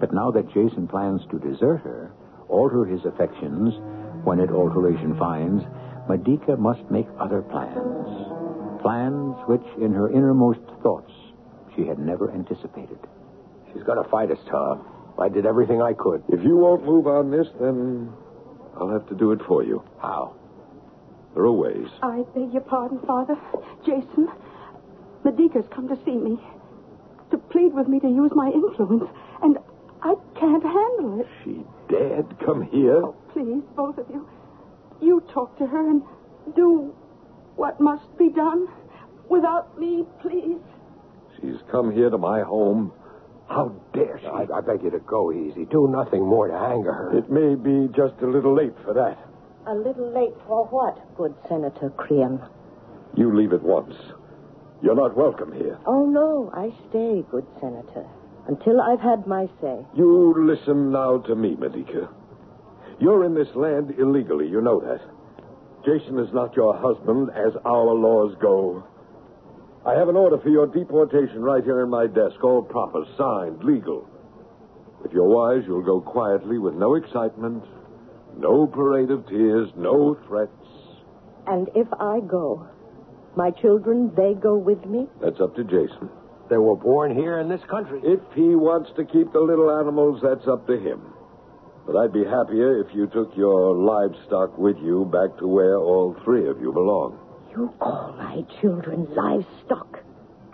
but 0.00 0.12
now 0.12 0.30
that 0.30 0.48
Jason 0.48 0.88
plans 0.88 1.22
to 1.30 1.38
desert 1.38 1.82
her, 1.82 2.12
alter 2.48 2.84
his 2.84 3.04
affections 3.04 3.74
when 4.24 4.40
it 4.40 4.50
alteration 4.50 5.16
finds, 5.18 5.64
Medica 6.08 6.56
must 6.56 6.82
make 6.90 7.06
other 7.18 7.42
plans. 7.42 8.80
Plans 8.82 9.36
which, 9.46 9.64
in 9.80 9.92
her 9.92 10.10
innermost 10.10 10.60
thoughts, 10.82 11.12
she 11.74 11.86
had 11.86 11.98
never 11.98 12.30
anticipated. 12.30 12.98
She's 13.72 13.82
going 13.82 14.02
to 14.02 14.08
fight 14.10 14.30
us, 14.30 14.38
Tom. 14.50 14.86
I 15.18 15.28
did 15.28 15.46
everything 15.46 15.80
I 15.80 15.92
could. 15.94 16.22
If 16.28 16.42
you 16.42 16.56
won't 16.56 16.84
move 16.84 17.06
on 17.06 17.30
this, 17.30 17.46
then 17.60 18.12
I'll 18.76 18.90
have 18.90 19.08
to 19.08 19.14
do 19.14 19.32
it 19.32 19.40
for 19.46 19.62
you. 19.64 19.82
How? 20.02 20.34
There 21.34 21.44
are 21.44 21.52
ways. 21.52 21.88
I 22.02 22.22
beg 22.34 22.52
your 22.52 22.62
pardon, 22.62 23.00
Father. 23.06 23.36
Jason, 23.86 24.28
Medica's 25.24 25.66
come 25.74 25.88
to 25.88 25.96
see 26.04 26.16
me. 26.16 26.38
To 27.30 27.38
plead 27.38 27.72
with 27.72 27.88
me 27.88 27.98
to 28.00 28.08
use 28.08 28.30
my 28.34 28.50
influence. 28.50 29.10
And 29.42 29.58
I 30.02 30.14
can't 30.38 30.62
handle 30.62 31.20
it. 31.20 31.26
She 31.42 31.64
dared 31.88 32.26
come 32.44 32.68
here? 32.70 33.02
Oh, 33.02 33.16
please, 33.32 33.62
both 33.74 33.98
of 33.98 34.06
you. 34.10 34.28
You 35.04 35.22
talk 35.34 35.58
to 35.58 35.66
her 35.66 35.90
and 35.90 36.02
do 36.56 36.94
what 37.56 37.78
must 37.78 38.16
be 38.16 38.30
done. 38.30 38.66
Without 39.28 39.78
me, 39.78 40.06
please. 40.22 40.62
She's 41.38 41.60
come 41.70 41.92
here 41.92 42.08
to 42.08 42.16
my 42.16 42.40
home. 42.40 42.90
How 43.48 43.68
dare 43.92 44.18
she? 44.18 44.26
I, 44.26 44.46
I 44.54 44.60
beg 44.62 44.82
you 44.82 44.90
to 44.90 45.00
go 45.00 45.30
easy. 45.30 45.66
Do 45.66 45.88
nothing 45.88 46.26
more 46.26 46.48
to 46.48 46.54
anger 46.54 46.92
her. 46.92 47.18
It 47.18 47.30
may 47.30 47.54
be 47.54 47.88
just 47.94 48.14
a 48.22 48.26
little 48.26 48.54
late 48.56 48.72
for 48.82 48.94
that. 48.94 49.18
A 49.66 49.74
little 49.74 50.10
late 50.10 50.34
for 50.46 50.64
what, 50.66 50.96
good 51.16 51.34
Senator 51.48 51.90
Crane? 51.96 52.40
You 53.14 53.36
leave 53.36 53.52
at 53.52 53.62
once. 53.62 53.94
You're 54.82 54.94
not 54.94 55.16
welcome 55.16 55.52
here. 55.52 55.78
Oh, 55.86 56.06
no, 56.06 56.50
I 56.54 56.72
stay, 56.88 57.24
good 57.30 57.46
Senator, 57.60 58.06
until 58.48 58.80
I've 58.80 59.00
had 59.00 59.26
my 59.26 59.48
say. 59.60 59.84
You 59.94 60.34
listen 60.46 60.90
now 60.92 61.18
to 61.18 61.34
me, 61.34 61.56
Medica. 61.56 62.08
You're 63.00 63.24
in 63.24 63.34
this 63.34 63.54
land 63.54 63.94
illegally, 63.98 64.48
you 64.48 64.60
know 64.60 64.80
that. 64.80 65.00
Jason 65.84 66.18
is 66.18 66.32
not 66.32 66.56
your 66.56 66.76
husband, 66.76 67.30
as 67.34 67.52
our 67.64 67.94
laws 67.94 68.34
go. 68.40 68.84
I 69.86 69.94
have 69.94 70.08
an 70.08 70.16
order 70.16 70.38
for 70.38 70.48
your 70.48 70.66
deportation 70.66 71.42
right 71.42 71.62
here 71.62 71.82
in 71.82 71.90
my 71.90 72.06
desk, 72.06 72.42
all 72.42 72.62
proper, 72.62 73.04
signed, 73.18 73.62
legal. 73.62 74.08
If 75.04 75.12
you're 75.12 75.28
wise, 75.28 75.62
you'll 75.66 75.82
go 75.82 76.00
quietly 76.00 76.58
with 76.58 76.74
no 76.74 76.94
excitement, 76.94 77.62
no 78.38 78.66
parade 78.66 79.10
of 79.10 79.26
tears, 79.28 79.68
no 79.76 80.18
threats. 80.26 80.50
And 81.46 81.68
if 81.74 81.88
I 82.00 82.20
go, 82.20 82.66
my 83.36 83.50
children, 83.50 84.10
they 84.16 84.32
go 84.32 84.56
with 84.56 84.86
me? 84.86 85.06
That's 85.20 85.40
up 85.40 85.54
to 85.56 85.64
Jason. 85.64 86.08
They 86.48 86.56
were 86.56 86.76
born 86.76 87.14
here 87.14 87.40
in 87.40 87.48
this 87.48 87.62
country. 87.68 88.00
If 88.02 88.20
he 88.34 88.54
wants 88.54 88.90
to 88.96 89.04
keep 89.04 89.32
the 89.32 89.40
little 89.40 89.70
animals, 89.70 90.20
that's 90.22 90.46
up 90.48 90.66
to 90.68 90.78
him. 90.78 91.13
But 91.86 91.96
I'd 91.96 92.12
be 92.12 92.24
happier 92.24 92.80
if 92.80 92.94
you 92.94 93.06
took 93.08 93.36
your 93.36 93.76
livestock 93.76 94.56
with 94.56 94.76
you 94.78 95.04
back 95.12 95.36
to 95.38 95.46
where 95.46 95.76
all 95.76 96.16
three 96.24 96.48
of 96.48 96.60
you 96.60 96.72
belong. 96.72 97.18
You 97.50 97.72
call 97.78 98.14
my 98.16 98.42
children 98.60 99.06
livestock, 99.14 100.00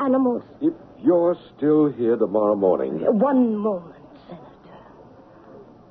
animals. 0.00 0.42
If 0.60 0.74
you're 1.02 1.36
still 1.56 1.90
here 1.92 2.16
tomorrow 2.16 2.56
morning. 2.56 2.98
One 3.18 3.56
moment, 3.56 3.94
Senator. 4.28 4.44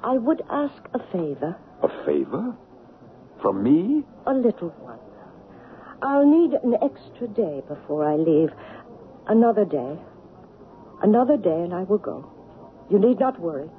I 0.04 0.18
would 0.18 0.42
ask 0.50 0.82
a 0.94 1.00
favor. 1.12 1.56
A 1.84 2.06
favor? 2.06 2.56
From 3.42 3.64
me? 3.64 4.04
A 4.28 4.34
little 4.34 4.70
one. 4.70 5.00
I'll 6.02 6.26
need 6.26 6.54
an 6.54 6.76
extra 6.82 7.28
day 7.28 7.62
before 7.68 8.06
I 8.08 8.16
leave. 8.16 8.50
Another 9.28 9.66
day. 9.66 9.98
Another 11.02 11.38
day, 11.38 11.62
and 11.64 11.74
I 11.74 11.84
will 11.84 11.98
go. 11.98 12.30
You 12.90 13.00
need 13.00 13.20
not 13.20 13.40
worry. 13.40 13.70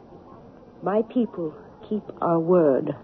My 0.83 1.03
people 1.03 1.55
keep 1.89 2.03
our 2.23 2.39
word. 2.39 2.97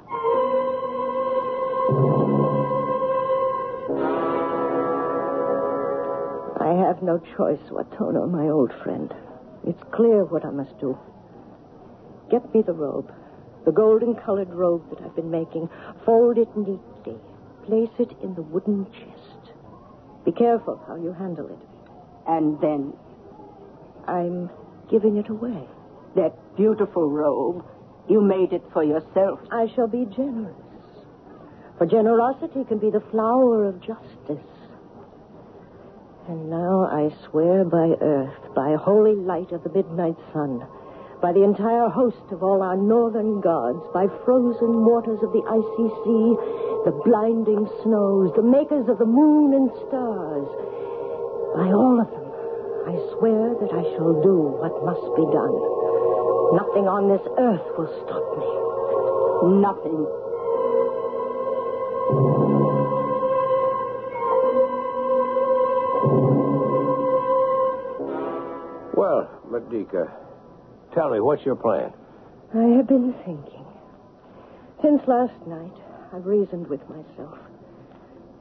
I 6.59 6.73
have 6.87 7.03
no 7.03 7.21
choice, 7.37 7.61
Watona, 7.71 8.31
my 8.31 8.49
old 8.49 8.73
friend. 8.83 9.13
It's 9.67 9.83
clear 9.93 10.25
what 10.25 10.45
I 10.45 10.51
must 10.51 10.79
do. 10.81 10.99
Get 12.31 12.53
me 12.55 12.63
the 12.63 12.73
robe, 12.73 13.13
the 13.67 13.73
golden 13.73 14.15
colored 14.15 14.49
robe 14.51 14.89
that 14.91 15.05
I've 15.05 15.15
been 15.15 15.31
making. 15.31 15.69
Fold 16.07 16.39
it 16.39 16.49
neatly. 16.57 17.19
Place 17.67 17.91
it 17.99 18.13
in 18.23 18.35
the 18.35 18.43
wooden 18.43 18.87
chest. 18.93 19.53
Be 20.25 20.33
careful 20.33 20.81
how 20.87 20.97
you 20.97 21.13
handle 21.13 21.47
it. 21.49 21.59
And 22.27 22.59
then 22.61 22.95
I'm 24.09 24.51
giving 24.91 25.19
it 25.19 25.29
away. 25.29 25.69
that 26.17 26.33
beautiful 26.57 27.11
robe, 27.11 27.65
you 28.09 28.21
made 28.21 28.53
it 28.53 28.63
for 28.73 28.83
yourself. 28.83 29.41
I 29.51 29.67
shall 29.75 29.89
be 29.89 30.07
generous. 30.17 30.57
For 31.79 31.87
generosity 31.87 32.65
can 32.65 32.79
be 32.79 32.91
the 32.91 33.05
flower 33.11 33.69
of 33.69 33.81
justice. 33.81 34.47
And 36.29 36.51
now 36.51 36.89
I 36.91 37.15
swear 37.29 37.65
by 37.65 37.95
earth, 38.01 38.55
by 38.55 38.75
holy 38.75 39.15
light 39.15 39.53
of 39.53 39.63
the 39.63 39.71
midnight 39.71 40.17
sun, 40.33 40.67
by 41.23 41.33
the 41.33 41.45
entire 41.45 41.89
host 41.89 42.33
of 42.33 42.43
all 42.43 42.63
our 42.63 42.77
northern 42.77 43.41
gods, 43.41 43.79
by 43.95 44.07
frozen 44.25 44.85
waters 44.85 45.23
of 45.23 45.33
the 45.33 45.45
icy 45.47 45.89
sea, 46.03 46.27
the 46.83 46.99
blinding 47.05 47.69
snows, 47.83 48.33
the 48.35 48.43
makers 48.43 48.89
of 48.89 48.99
the 48.99 49.07
moon 49.07 49.55
and 49.55 49.71
stars, 49.87 50.49
by 51.55 51.71
all 51.71 52.01
of 52.01 52.11
them, 52.11 52.27
I 52.91 52.95
swear 53.19 53.55
that 53.63 53.73
I 53.73 53.83
shall 53.95 54.19
do 54.23 54.59
what 54.59 54.85
must 54.85 55.07
be 55.15 55.27
done. 55.31 55.86
Nothing 56.53 56.87
on 56.87 57.09
this 57.09 57.27
earth 57.39 57.67
will 57.77 57.91
stop 58.07 58.23
me. 58.39 58.47
Nothing. 59.61 60.07
Well, 68.97 69.29
Medica, 69.51 70.13
tell 70.95 71.11
me, 71.11 71.21
what's 71.21 71.45
your 71.45 71.57
plan? 71.57 71.93
I 72.55 72.77
have 72.77 72.87
been 72.87 73.13
thinking. 73.25 73.65
Since 74.83 75.03
last 75.09 75.47
night, 75.47 75.75
I've 76.15 76.27
reasoned 76.27 76.69
with 76.69 76.81
myself, 76.89 77.39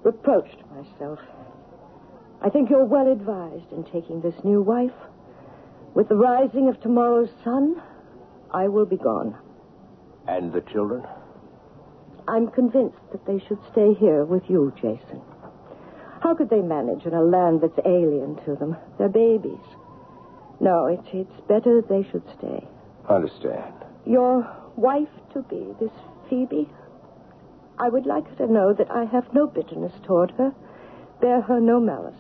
reproached 0.04 0.62
myself. 0.70 1.20
I 2.42 2.50
think 2.50 2.70
you're 2.70 2.86
well 2.86 3.12
advised 3.12 3.72
in 3.72 3.84
taking 3.86 4.22
this 4.22 4.36
new 4.44 4.62
wife. 4.62 4.94
With 5.96 6.08
the 6.08 6.16
rising 6.16 6.70
of 6.70 6.80
tomorrow's 6.82 7.30
sun, 7.44 7.82
I 8.56 8.70
will 8.70 8.86
be 8.86 8.96
gone. 8.96 9.36
And 10.30 10.54
the 10.54 10.62
children? 10.62 11.04
I'm 12.26 12.48
convinced 12.48 13.04
that 13.12 13.26
they 13.28 13.38
should 13.46 13.60
stay 13.74 13.94
here 13.94 14.24
with 14.24 14.44
you, 14.48 14.72
Jason. 14.78 15.22
How 16.22 16.36
could 16.36 16.50
they 16.50 16.62
manage 16.62 17.06
in 17.06 17.14
a 17.14 17.22
land 17.22 17.60
that's 17.60 17.86
alien 17.86 18.38
to 18.46 18.56
them? 18.56 18.78
They're 18.98 19.10
babies. 19.10 19.66
No, 20.62 20.86
it's, 20.86 21.08
it's 21.12 21.42
better 21.50 21.82
they 21.82 22.08
should 22.10 22.24
stay. 22.38 22.66
Understand. 23.10 23.74
Your 24.06 24.48
wife 24.78 25.12
to 25.34 25.42
be, 25.42 25.76
this 25.82 25.92
Phoebe, 26.30 26.70
I 27.78 27.90
would 27.90 28.06
like 28.06 28.26
her 28.30 28.48
to 28.48 28.52
know 28.52 28.74
that 28.74 28.90
I 28.90 29.04
have 29.04 29.34
no 29.34 29.48
bitterness 29.48 29.94
toward 30.08 30.32
her, 30.32 30.54
bear 31.20 31.42
her 31.42 31.60
no 31.60 31.82
malice. 31.82 32.16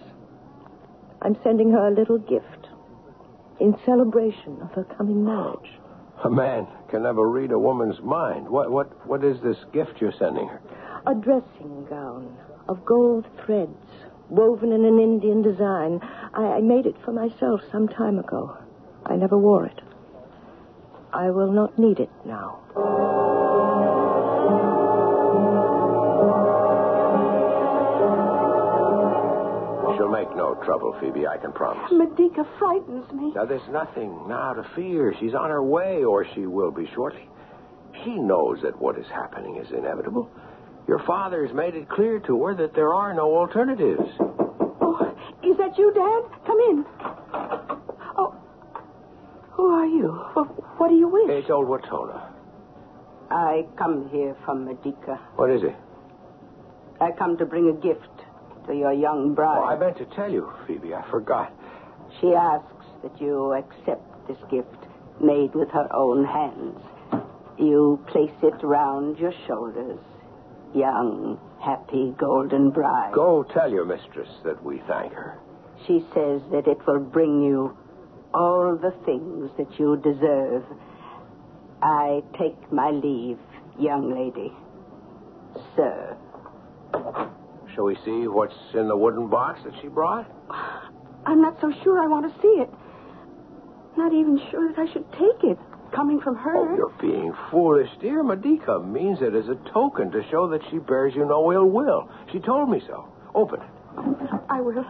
I'm 1.21 1.37
sending 1.43 1.71
her 1.71 1.87
a 1.87 1.95
little 1.95 2.19
gift 2.19 2.67
in 3.61 3.79
celebration 3.85 4.61
of 4.61 4.73
her 4.73 4.83
coming 4.83 5.23
marriage. 5.23 5.79
A 6.23 6.29
man 6.29 6.67
can 6.89 7.03
never 7.03 7.29
read 7.29 7.51
a 7.51 7.59
woman's 7.59 7.99
mind. 8.01 8.47
What, 8.47 8.71
what, 8.71 9.07
what 9.07 9.23
is 9.23 9.41
this 9.41 9.57
gift 9.73 9.99
you're 9.99 10.13
sending 10.17 10.47
her? 10.47 10.61
A 11.07 11.13
dressing 11.13 11.85
gown 11.89 12.35
of 12.67 12.83
gold 12.85 13.25
threads, 13.45 13.71
woven 14.29 14.71
in 14.71 14.85
an 14.85 14.99
Indian 14.99 15.41
design. 15.41 15.99
I, 16.33 16.43
I 16.43 16.61
made 16.61 16.85
it 16.85 16.95
for 17.03 17.11
myself 17.11 17.61
some 17.71 17.87
time 17.87 18.17
ago. 18.17 18.57
I 19.05 19.15
never 19.15 19.37
wore 19.37 19.65
it. 19.65 19.81
I 21.13 21.29
will 21.29 21.51
not 21.51 21.77
need 21.77 21.99
it 21.99 22.09
now. 22.25 23.34
No 30.55 30.63
trouble, 30.63 30.95
Phoebe, 30.99 31.27
I 31.27 31.37
can 31.37 31.51
promise. 31.51 31.91
Medica 31.91 32.45
frightens 32.59 33.11
me. 33.11 33.33
Now, 33.35 33.45
there's 33.45 33.67
nothing 33.69 34.27
now 34.27 34.53
to 34.53 34.63
fear. 34.75 35.13
She's 35.19 35.33
on 35.33 35.49
her 35.49 35.63
way, 35.63 36.03
or 36.03 36.25
she 36.33 36.45
will 36.45 36.71
be 36.71 36.89
shortly. 36.93 37.27
She 38.03 38.15
knows 38.15 38.59
that 38.63 38.79
what 38.79 38.97
is 38.97 39.05
happening 39.07 39.57
is 39.57 39.71
inevitable. 39.71 40.29
Your 40.87 40.99
father 40.99 41.45
has 41.45 41.55
made 41.55 41.75
it 41.75 41.89
clear 41.89 42.19
to 42.19 42.43
her 42.45 42.55
that 42.55 42.75
there 42.75 42.93
are 42.93 43.13
no 43.13 43.35
alternatives. 43.35 44.07
Oh, 44.19 45.17
is 45.43 45.57
that 45.57 45.77
you, 45.77 45.91
Dad? 45.93 46.45
Come 46.45 46.59
in. 46.69 46.85
Oh, 48.17 48.35
who 49.51 49.65
are 49.65 49.87
you? 49.87 50.11
What 50.77 50.89
do 50.89 50.95
you 50.95 51.07
wish? 51.07 51.29
It's 51.29 51.49
old 51.49 51.67
Watona. 51.67 52.31
I 53.31 53.65
come 53.77 54.09
here 54.09 54.35
from 54.45 54.65
Medica. 54.65 55.19
What 55.35 55.49
is 55.49 55.63
it? 55.63 55.75
I 57.01 57.11
come 57.17 57.37
to 57.37 57.45
bring 57.45 57.69
a 57.69 57.73
gift 57.73 58.07
to 58.67 58.73
your 58.75 58.93
young 58.93 59.33
bride. 59.33 59.61
Oh, 59.61 59.65
I 59.65 59.77
meant 59.77 59.97
to 59.97 60.05
tell 60.15 60.31
you, 60.31 60.51
Phoebe. 60.67 60.93
I 60.93 61.09
forgot. 61.09 61.53
She 62.21 62.33
asks 62.33 62.85
that 63.03 63.19
you 63.21 63.53
accept 63.53 64.27
this 64.27 64.37
gift 64.49 64.69
made 65.21 65.53
with 65.53 65.69
her 65.69 65.87
own 65.93 66.25
hands. 66.25 66.79
You 67.57 68.03
place 68.07 68.35
it 68.43 68.63
round 68.63 69.17
your 69.17 69.33
shoulders. 69.47 69.99
Young, 70.73 71.39
happy, 71.61 72.13
golden 72.17 72.69
bride. 72.69 73.13
Go 73.13 73.43
tell 73.43 73.71
your 73.71 73.85
mistress 73.85 74.29
that 74.43 74.61
we 74.63 74.81
thank 74.87 75.13
her. 75.13 75.39
She 75.87 76.05
says 76.13 76.41
that 76.51 76.67
it 76.67 76.85
will 76.85 76.99
bring 76.99 77.41
you 77.43 77.77
all 78.33 78.75
the 78.75 78.91
things 79.05 79.49
that 79.57 79.79
you 79.79 79.95
deserve. 79.97 80.63
I 81.81 82.23
take 82.37 82.71
my 82.71 82.91
leave, 82.91 83.39
young 83.79 84.13
lady. 84.13 84.51
Sir. 85.75 86.17
Shall 87.75 87.83
we 87.83 87.97
see 88.05 88.27
what's 88.27 88.55
in 88.73 88.87
the 88.87 88.95
wooden 88.95 89.27
box 89.29 89.59
that 89.65 89.73
she 89.81 89.89
brought? 89.89 90.25
I'm 91.25 91.41
not 91.41 91.59
so 91.59 91.73
sure 91.83 92.01
I 92.01 92.07
want 92.07 92.25
to 92.33 92.41
see 92.41 92.61
it. 92.61 92.69
Not 93.97 94.13
even 94.13 94.39
sure 94.49 94.71
that 94.71 94.79
I 94.79 94.91
should 94.93 95.11
take 95.13 95.43
it, 95.43 95.57
coming 95.93 96.21
from 96.21 96.35
her. 96.37 96.55
Oh, 96.55 96.75
you're 96.75 96.95
being 97.01 97.33
foolish, 97.51 97.89
dear. 97.99 98.23
Medica 98.23 98.79
means 98.79 99.19
it 99.21 99.35
as 99.35 99.49
a 99.49 99.55
token 99.73 100.09
to 100.11 100.23
show 100.31 100.47
that 100.49 100.61
she 100.69 100.77
bears 100.77 101.13
you 101.15 101.25
no 101.25 101.51
ill 101.51 101.65
will. 101.65 102.09
She 102.31 102.39
told 102.39 102.69
me 102.69 102.81
so. 102.87 103.09
Open 103.33 103.59
it. 103.61 103.69
I 104.49 104.61
will. 104.61 104.85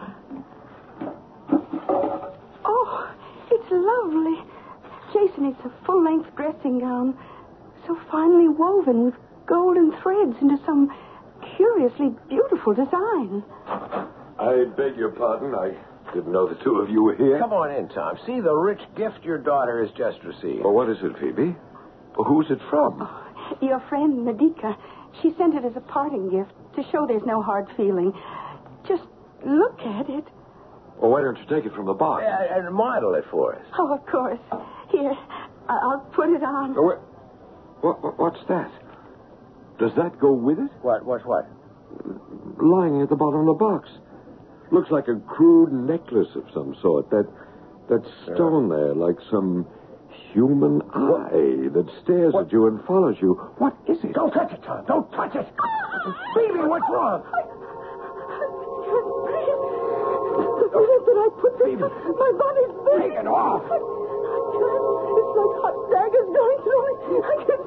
Oh, 2.64 3.14
it's 3.50 3.70
lovely. 3.70 4.42
Jason, 5.12 5.46
it's 5.46 5.64
a 5.64 5.84
full 5.84 6.04
length 6.04 6.34
dressing 6.36 6.80
gown, 6.80 7.16
so 7.86 7.98
finely 8.10 8.48
woven 8.48 9.06
with 9.06 9.14
golden 9.46 9.92
threads 10.02 10.36
into 10.40 10.58
some 10.66 10.92
curiously 11.56 12.10
beautiful 12.28 12.74
design. 12.74 13.42
I 14.38 14.64
beg 14.76 14.96
your 14.96 15.10
pardon. 15.10 15.54
I 15.54 15.76
didn't 16.14 16.32
know 16.32 16.48
the 16.48 16.62
two 16.62 16.76
of 16.76 16.90
you 16.90 17.02
were 17.02 17.16
here. 17.16 17.38
Come 17.38 17.52
on 17.52 17.72
in, 17.72 17.88
Tom. 17.88 18.16
See 18.26 18.40
the 18.40 18.54
rich 18.54 18.80
gift 18.96 19.24
your 19.24 19.38
daughter 19.38 19.82
has 19.84 19.90
just 19.96 20.22
received. 20.24 20.62
Well, 20.64 20.72
what 20.74 20.88
is 20.88 20.98
it, 21.02 21.12
Phoebe? 21.20 21.56
Well, 22.16 22.28
who's 22.28 22.46
it 22.50 22.58
from? 22.70 23.00
Your 23.62 23.80
friend, 23.88 24.24
Medica, 24.24 24.76
she 25.22 25.32
sent 25.38 25.54
it 25.54 25.64
as 25.64 25.72
a 25.76 25.80
parting 25.80 26.28
gift 26.30 26.52
to 26.76 26.82
show 26.90 27.06
there's 27.06 27.24
no 27.26 27.42
hard 27.42 27.66
feeling. 27.76 28.12
Just 28.88 29.04
look 29.44 29.78
at 29.80 30.08
it. 30.08 30.24
Well, 30.98 31.10
why 31.10 31.20
don't 31.22 31.36
you 31.38 31.44
take 31.48 31.64
it 31.66 31.74
from 31.74 31.86
the 31.86 31.92
box? 31.94 32.22
Yeah, 32.24 32.56
and 32.58 32.72
model 32.74 33.14
it 33.14 33.24
for 33.30 33.54
us. 33.54 33.66
Oh, 33.78 33.92
of 33.94 34.06
course. 34.06 34.38
Here, 34.90 35.12
I- 35.68 35.78
I'll 35.82 36.08
put 36.14 36.30
it 36.30 36.42
on. 36.42 36.74
Oh. 36.78 36.82
What, 37.82 38.02
what, 38.02 38.18
what's 38.18 38.40
that? 38.48 38.70
Does 39.78 39.92
that 39.96 40.18
go 40.18 40.32
with 40.32 40.58
it? 40.58 40.70
What? 40.82 41.04
What's 41.04 41.24
what? 41.24 41.46
Lying 42.58 43.02
at 43.02 43.08
the 43.08 43.16
bottom 43.16 43.40
of 43.40 43.46
the 43.46 43.54
box. 43.54 43.88
Looks 44.72 44.90
like 44.90 45.08
a 45.08 45.20
crude 45.20 45.72
necklace 45.72 46.34
of 46.34 46.44
some 46.52 46.74
sort. 46.82 47.10
That 47.10 47.26
that 47.88 48.02
stone 48.24 48.68
there, 48.68 48.94
like 48.94 49.16
some 49.30 49.66
human 50.32 50.82
eye 50.92 51.68
that 51.72 51.86
stares 52.02 52.34
at 52.34 52.50
you 52.50 52.66
and 52.66 52.82
follows 52.84 53.16
you. 53.20 53.34
What 53.58 53.76
is 53.86 54.02
it? 54.02 54.12
Don't 54.14 54.32
touch 54.32 54.52
it, 54.52 54.62
Tom. 54.64 54.84
Don't 54.86 55.10
touch 55.12 55.34
it. 55.36 55.46
Phoebe, 56.34 56.60
what's 56.66 56.88
wrong? 56.90 57.22
The 60.66 60.82
minute 60.82 61.04
that 61.06 61.18
I 61.20 61.28
put 61.40 61.52
this, 61.62 61.80
my 61.80 62.32
body's 62.36 62.72
burning. 62.84 63.10
Take 63.10 63.20
it 63.20 63.28
off. 63.28 63.62
I 63.64 63.78
can't. 63.78 63.96
It's 65.16 65.32
like 65.36 65.54
hot 65.62 65.76
daggers 65.88 66.28
going 66.36 66.58
through 66.64 66.82
me. 66.86 67.16
I 67.16 67.36
can't 67.46 67.46
stand 67.46 67.46
the 67.46 67.56
pain. 67.56 67.65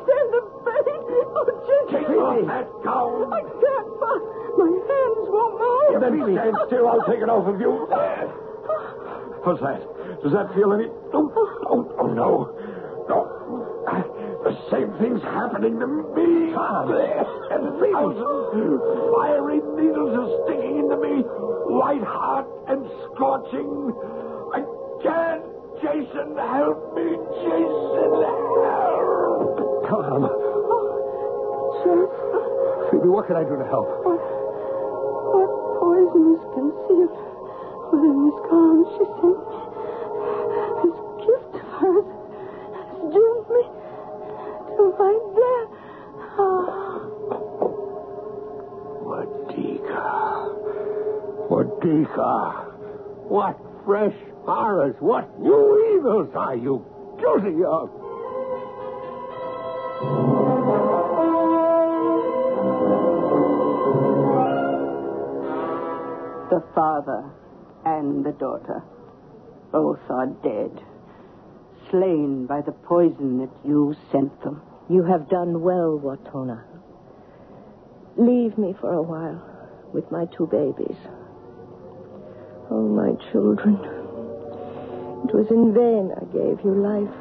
Oh, 1.10 1.46
Jason. 1.90 2.06
Take 2.06 2.10
off 2.20 2.46
that 2.48 2.68
gown. 2.84 3.34
I 3.34 3.42
can't. 3.42 3.88
My, 4.00 4.16
my 4.58 4.70
hands 4.90 5.26
won't 5.30 5.54
move. 5.60 6.02
Then 6.02 6.14
stand 6.36 6.56
still. 6.68 6.88
I'll 6.88 7.06
take 7.06 7.22
it 7.22 7.30
off 7.30 7.48
of 7.48 7.60
you. 7.60 7.88
What's 9.44 9.62
that? 9.62 9.82
Does 10.22 10.34
that 10.34 10.54
feel 10.54 10.74
any? 10.74 10.88
Oh, 11.14 11.32
oh, 11.70 11.96
oh 12.00 12.08
no. 12.08 12.54
No. 13.08 13.20
The 14.44 14.56
same 14.72 14.94
thing's 15.00 15.22
happening 15.24 15.80
to 15.80 15.88
me. 15.88 16.54
And 16.54 17.66
thousands 17.80 18.82
fiery 19.16 19.60
needles 19.76 20.14
are 20.16 20.30
sticking 20.46 20.80
into 20.80 20.98
me. 20.98 21.24
White 21.68 22.04
hot 22.04 22.48
and 22.68 22.86
scorching. 23.14 23.94
I 24.54 24.62
can't. 25.04 25.44
Jason, 25.82 26.36
help 26.36 26.94
me. 26.96 27.16
Jason, 27.40 28.12
help. 28.68 29.88
Tom. 29.88 30.22
Jason, 30.28 30.59
Phoebe, 31.90 33.10
what 33.10 33.26
can 33.28 33.36
I 33.36 33.44
do 33.44 33.58
to 33.58 33.66
help? 33.66 33.88
what, 34.06 34.22
what 35.34 35.50
poison 35.82 36.38
is 36.38 36.42
concealed 36.54 37.18
within 37.90 38.30
this 38.30 38.38
gown 38.46 38.86
she 38.94 39.06
sent 39.18 39.42
me? 39.50 39.62
This 40.86 40.98
gift 41.26 41.54
of 41.58 41.66
hers 41.82 42.10
has 42.78 42.90
doomed 43.10 43.48
me 43.50 43.64
to 44.78 44.84
my 45.02 45.14
death. 45.34 45.70
Ah. 46.38 47.10
Medica. 49.10 50.06
Medica. 51.50 52.34
What 53.30 53.58
fresh 53.86 54.18
horrors, 54.46 54.96
what 55.00 55.26
new 55.40 55.98
evils 55.98 56.30
are 56.36 56.56
you 56.56 56.86
guilty 57.20 57.64
of? 57.66 57.90
The 66.60 66.74
father 66.76 67.24
and 67.86 68.26
the 68.26 68.34
daughter. 68.34 68.84
Both 69.72 70.02
are 70.10 70.26
dead. 70.26 70.84
Slain 71.90 72.48
by 72.48 72.60
the 72.60 72.74
poison 72.74 73.38
that 73.40 73.52
you 73.64 73.96
sent 74.12 74.42
them. 74.44 74.62
You 74.90 75.04
have 75.04 75.30
done 75.30 75.62
well, 75.62 75.98
Watona. 76.04 76.64
Leave 78.18 78.58
me 78.58 78.76
for 78.82 78.92
a 78.92 79.02
while 79.02 79.42
with 79.94 80.12
my 80.12 80.26
two 80.36 80.48
babies. 80.48 80.98
Oh, 82.70 82.90
my 82.90 83.16
children. 83.32 83.76
It 85.30 85.34
was 85.34 85.48
in 85.52 85.74
vain 85.74 86.12
I 86.12 86.26
gave 86.26 86.60
you 86.66 86.76
life. 86.76 87.16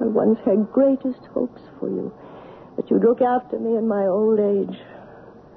I 0.00 0.06
once 0.06 0.38
had 0.46 0.72
greatest 0.72 1.20
hopes 1.34 1.60
for 1.78 1.90
you, 1.90 2.14
that 2.76 2.90
you'd 2.90 3.04
look 3.04 3.20
after 3.20 3.58
me 3.58 3.76
in 3.76 3.86
my 3.86 4.06
old 4.06 4.40
age. 4.40 4.80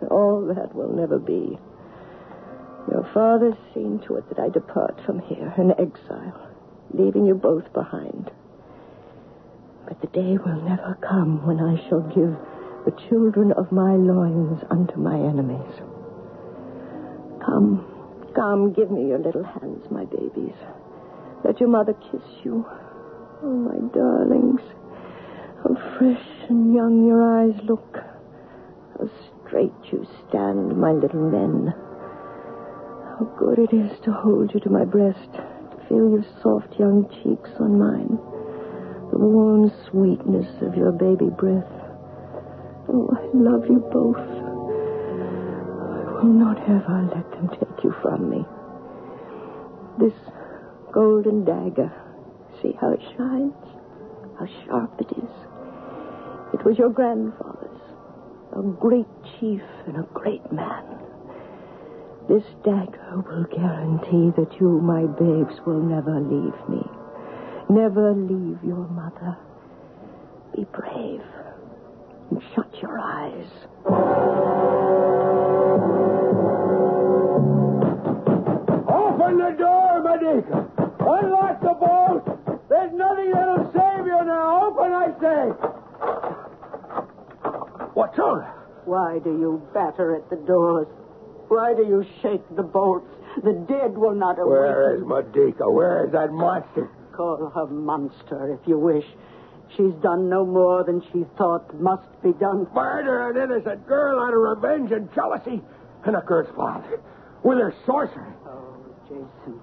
All 0.10 0.54
that 0.54 0.76
will 0.76 0.94
never 0.94 1.20
be. 1.20 1.58
Your 2.89 3.07
father's 3.13 3.57
seen 3.73 3.99
to 4.07 4.15
it 4.15 4.27
that 4.29 4.39
I 4.39 4.49
depart 4.49 4.99
from 5.05 5.19
here 5.19 5.53
an 5.57 5.71
exile, 5.71 6.49
leaving 6.93 7.25
you 7.25 7.36
both 7.36 7.71
behind. 7.73 8.32
But 9.88 10.01
the 10.01 10.07
day 10.07 10.38
will 10.38 10.61
never 10.61 10.97
come 11.01 11.45
when 11.45 11.59
I 11.59 11.77
shall 11.88 12.01
give 12.01 12.36
the 12.86 13.09
children 13.09 13.51
of 13.51 13.71
my 13.71 13.95
loins 13.95 14.63
unto 14.69 14.95
my 14.97 15.15
enemies. 15.15 15.73
Come, 17.45 17.86
come, 18.36 18.73
give 18.73 18.89
me 18.89 19.07
your 19.07 19.19
little 19.19 19.43
hands, 19.43 19.86
my 19.91 20.05
babies. 20.05 20.55
Let 21.43 21.59
your 21.59 21.69
mother 21.69 21.93
kiss 21.93 22.23
you. 22.43 22.65
Oh, 23.43 23.47
my 23.47 23.77
darlings. 23.93 24.61
How 25.63 25.75
fresh 25.97 26.49
and 26.49 26.73
young 26.73 27.05
your 27.05 27.21
eyes 27.21 27.59
look. 27.63 27.97
How 28.97 29.09
straight 29.45 29.73
you 29.91 30.07
stand, 30.27 30.77
my 30.77 30.91
little 30.91 31.29
men. 31.29 31.73
How 33.22 33.28
good 33.38 33.59
it 33.59 33.72
is 33.72 33.91
to 34.05 34.11
hold 34.11 34.51
you 34.51 34.59
to 34.61 34.69
my 34.72 34.84
breast, 34.84 35.32
to 35.32 35.78
feel 35.88 36.09
your 36.09 36.26
soft 36.41 36.74
young 36.80 37.07
cheeks 37.22 37.51
on 37.59 37.78
mine, 37.78 38.17
the 39.11 39.19
warm 39.19 39.72
sweetness 39.88 40.49
of 40.63 40.76
your 40.76 40.91
baby 40.91 41.30
breath. 41.30 41.69
Oh, 42.89 43.13
I 43.13 43.22
love 43.38 43.69
you 43.69 43.78
both. 43.93 44.17
I 44.17 46.17
will 46.17 46.34
not 46.34 46.57
I 46.67 47.03
let 47.13 47.30
them 47.30 47.49
take 47.49 47.84
you 47.84 47.93
from 48.01 48.28
me. 48.28 48.43
This 49.99 50.17
golden 50.91 51.45
dagger, 51.45 51.93
see 52.59 52.72
how 52.82 52.89
it 52.89 53.01
shines, 53.15 53.53
how 54.39 54.47
sharp 54.65 54.99
it 54.99 55.11
is. 55.11 55.30
It 56.55 56.65
was 56.65 56.80
your 56.80 56.89
grandfather's, 56.89 57.82
a 58.57 58.63
great 58.63 59.05
chief 59.38 59.61
and 59.86 59.97
a 59.97 60.07
great 60.11 60.51
man. 60.51 61.01
This 62.30 62.43
dagger 62.63 63.24
will 63.28 63.43
guarantee 63.45 64.32
that 64.38 64.59
you, 64.59 64.80
my 64.80 65.03
babes, 65.05 65.59
will 65.65 65.82
never 65.82 66.19
leave 66.19 66.69
me. 66.69 66.82
Never 67.69 68.13
leave 68.13 68.59
your 68.63 68.88
mother. 68.88 69.38
Be 70.55 70.65
brave 70.65 71.22
and 72.30 72.41
shut 72.55 72.69
your 72.82 72.99
eyes. 72.99 73.47
Open 78.88 79.38
the 79.38 79.55
door, 79.57 80.01
Medica. 80.03 80.67
Unlock 80.99 81.61
the 81.61 81.74
boat. 81.80 82.59
There's 82.69 82.93
nothing 82.93 83.32
that'll 83.32 83.72
save 83.74 84.05
you 84.05 84.24
now. 84.26 84.67
Open, 84.67 84.93
I 84.93 85.07
say? 85.19 85.51
What's 87.93 88.17
on? 88.19 88.43
Why 88.86 89.19
do 89.19 89.30
you 89.30 89.61
batter 89.74 90.15
at 90.15 90.30
the 90.30 90.38
doors? 90.38 90.88
Why 91.52 91.74
do 91.74 91.84
you 91.84 92.06
shake 92.22 92.47
the 92.56 92.64
bolts? 92.64 93.12
The 93.43 93.52
dead 93.68 93.97
will 93.97 94.16
not 94.16 94.39
awaken. 94.39 94.47
Where 94.47 94.95
is 94.95 95.04
Medica? 95.04 95.70
Where 95.70 96.06
is 96.06 96.14
that 96.14 96.32
monster? 96.32 96.89
Call 97.12 97.52
her 97.54 97.68
monster 97.68 98.54
if 98.54 98.66
you 98.66 98.80
wish. 98.80 99.04
She's 99.76 99.91
done 100.02 100.30
no 100.30 100.45
more 100.45 100.86
than 100.86 101.02
she 101.12 101.26
thought 101.38 101.78
must 101.78 102.08
be 102.24 102.32
done. 102.39 102.68
Murder 102.74 103.32
an 103.32 103.36
innocent 103.36 103.86
girl 103.86 104.22
out 104.22 104.34
of 104.34 104.39
revenge 104.39 104.93
and 104.93 105.14
jealousy, 105.14 105.62
and 106.06 106.16
a 106.16 106.22
girl's 106.22 106.47
father 106.56 107.02
with 107.43 107.58
her 107.58 107.74
sorcery. 107.86 108.32
Oh, 108.47 108.78
Jason, 109.10 109.60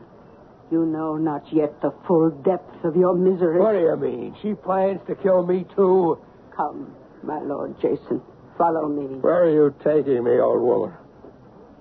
you 0.71 0.85
know 0.85 1.17
not 1.17 1.51
yet 1.51 1.81
the 1.81 1.95
full 2.07 2.29
depth 2.45 2.85
of 2.85 2.97
your 2.97 3.15
misery. 3.15 3.61
What 3.61 3.73
do 3.73 3.79
you 3.79 3.97
mean? 3.97 4.37
She 4.43 4.53
plans 4.53 5.01
to 5.07 5.15
kill 5.15 5.47
me 5.47 5.65
too. 5.75 6.19
Come, 6.55 6.95
my 7.23 7.41
Lord 7.41 7.81
Jason, 7.81 8.21
follow 8.59 8.89
me. 8.89 9.21
Where 9.21 9.45
are 9.45 9.51
you 9.51 9.75
taking 9.83 10.23
me, 10.25 10.39
old 10.39 10.61
woman? 10.61 10.93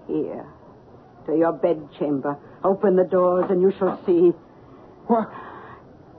Here, 0.07 0.45
to 1.25 1.35
your 1.35 1.53
bedchamber. 1.53 2.37
Open 2.63 2.95
the 2.95 3.03
doors 3.03 3.45
and 3.49 3.61
you 3.61 3.71
shall 3.77 4.01
see. 4.05 4.31
What? 5.07 5.29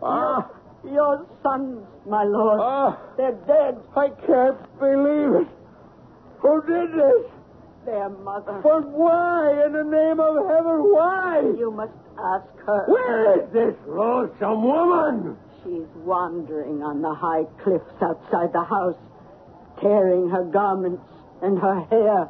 Ah! 0.03 0.51
Your 0.85 1.27
sons, 1.43 1.87
my 2.07 2.25
lord. 2.25 2.61
Ah! 2.63 2.99
They're 3.17 3.33
dead. 3.47 3.79
I 3.97 4.09
can't 4.27 4.79
believe 4.79 5.43
it. 5.43 5.49
Who 6.41 6.63
did 6.63 6.93
this? 6.93 7.31
Their 7.85 8.11
mother. 8.11 8.61
But 8.63 8.89
why, 8.91 9.65
in 9.67 9.73
the 9.73 9.85
name 9.85 10.21
of 10.21 10.37
heaven, 10.47 10.93
why? 10.93 11.41
You 11.59 11.73
must 11.73 11.93
ask 12.19 12.47
her. 12.67 12.85
Where 12.87 13.41
is 13.41 13.53
this 13.53 13.75
lonesome 13.87 14.63
woman? 14.63 15.37
She's 15.65 15.89
wandering 16.05 16.83
on 16.83 17.03
the 17.03 17.15
high 17.15 17.45
cliffs 17.65 17.97
outside 18.03 18.53
the 18.53 18.63
house, 18.63 18.97
tearing 19.81 20.29
her 20.29 20.45
garments 20.45 21.03
and 21.43 21.59
her 21.59 21.81
hair. 21.91 22.29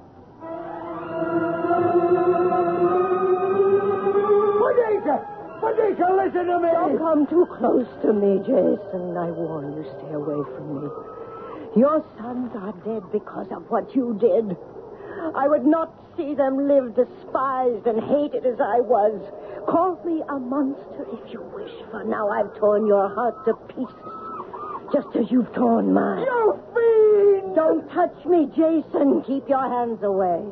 Listen 5.79 6.47
to 6.47 6.59
me! 6.61 6.69
Don't 6.73 6.99
come 6.99 7.27
too 7.27 7.47
close 7.59 7.87
to 8.03 8.13
me, 8.13 8.39
Jason. 8.41 9.17
I 9.17 9.31
warn 9.31 9.77
you, 9.77 9.85
stay 9.97 10.13
away 10.13 10.43
from 10.57 10.83
me. 10.83 10.89
Your 11.77 12.05
sons 12.19 12.51
are 12.57 12.73
dead 12.85 13.03
because 13.13 13.47
of 13.55 13.63
what 13.71 13.95
you 13.95 14.19
did. 14.21 14.57
I 15.35 15.47
would 15.49 15.65
not 15.65 15.95
see 16.17 16.35
them 16.35 16.67
live 16.67 16.95
despised 16.97 17.87
and 17.87 18.03
hated 18.03 18.45
as 18.45 18.61
I 18.61 18.81
was. 18.81 19.23
Call 19.69 20.03
me 20.05 20.23
a 20.29 20.39
monster 20.39 21.07
if 21.13 21.33
you 21.33 21.41
wish, 21.55 21.73
for 21.91 22.05
now 22.05 22.29
I've 22.29 22.55
torn 22.59 22.87
your 22.87 23.09
heart 23.15 23.45
to 23.47 23.55
pieces, 23.73 23.95
just 24.93 25.15
as 25.17 25.31
you've 25.31 25.53
torn 25.55 25.93
mine. 25.93 26.27
You 26.27 26.59
fiend! 26.75 27.55
Don't 27.55 27.89
touch 27.91 28.25
me, 28.27 28.47
Jason. 28.57 29.23
Keep 29.27 29.49
your 29.49 29.69
hands 29.69 30.03
away. 30.03 30.43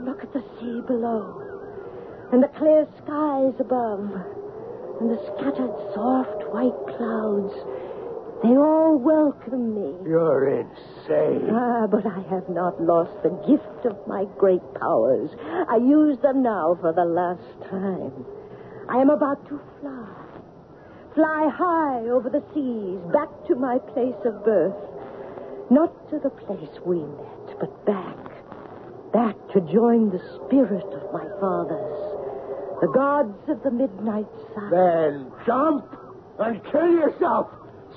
Look 0.00 0.22
at 0.22 0.32
the 0.32 0.42
sea 0.58 0.80
below, 0.86 1.49
and 2.32 2.42
the 2.42 2.48
clear 2.58 2.86
skies 3.02 3.54
above, 3.58 4.06
and 5.00 5.10
the 5.10 5.20
scattered 5.34 5.74
soft 5.94 6.42
white 6.52 6.76
clouds. 6.96 7.54
They 8.42 8.56
all 8.56 8.96
welcome 8.96 9.74
me. 9.74 10.08
You're 10.08 10.48
insane. 10.48 11.50
Ah, 11.52 11.86
but 11.86 12.06
I 12.06 12.20
have 12.30 12.48
not 12.48 12.80
lost 12.80 13.12
the 13.22 13.36
gift 13.46 13.84
of 13.84 13.96
my 14.06 14.24
great 14.38 14.62
powers. 14.80 15.30
I 15.68 15.76
use 15.76 16.16
them 16.22 16.42
now 16.42 16.78
for 16.80 16.92
the 16.94 17.04
last 17.04 17.68
time. 17.68 18.24
I 18.88 18.96
am 18.96 19.10
about 19.10 19.46
to 19.48 19.60
fly. 19.80 20.16
Fly 21.14 21.50
high 21.52 22.08
over 22.08 22.30
the 22.30 22.42
seas, 22.54 23.00
back 23.12 23.28
to 23.48 23.56
my 23.56 23.78
place 23.92 24.16
of 24.24 24.44
birth. 24.44 24.78
Not 25.70 25.92
to 26.10 26.18
the 26.18 26.30
place 26.30 26.80
we 26.86 27.00
met, 27.00 27.58
but 27.60 27.84
back. 27.84 28.16
Back 29.12 29.36
to 29.52 29.60
join 29.60 30.10
the 30.10 30.22
spirit 30.34 30.86
of 30.94 31.12
my 31.12 31.26
fathers, 31.40 32.09
the 32.80 32.88
gods 32.88 33.48
of 33.48 33.62
the 33.62 33.70
midnight 33.70 34.26
sun. 34.54 34.70
Then 34.70 35.32
jump 35.46 35.84
and 36.38 36.62
kill 36.70 36.90
yourself. 36.90 37.48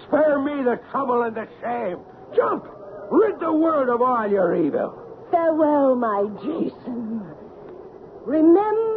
Spare 0.07 0.39
me 0.39 0.63
the 0.63 0.79
trouble 0.91 1.23
and 1.23 1.35
the 1.35 1.47
shame. 1.61 1.99
Jump! 2.35 2.65
Rid 3.11 3.39
the 3.39 3.53
world 3.53 3.89
of 3.89 4.01
all 4.01 4.27
your 4.27 4.55
evil. 4.55 4.99
Farewell, 5.31 5.95
my 5.95 6.25
Jason. 6.41 7.21
Remember 8.25 8.92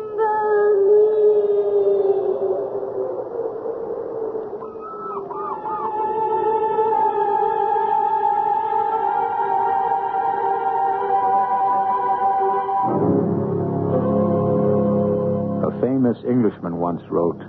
Englishman 16.47 16.77
once 16.79 17.03
wrote, 17.11 17.43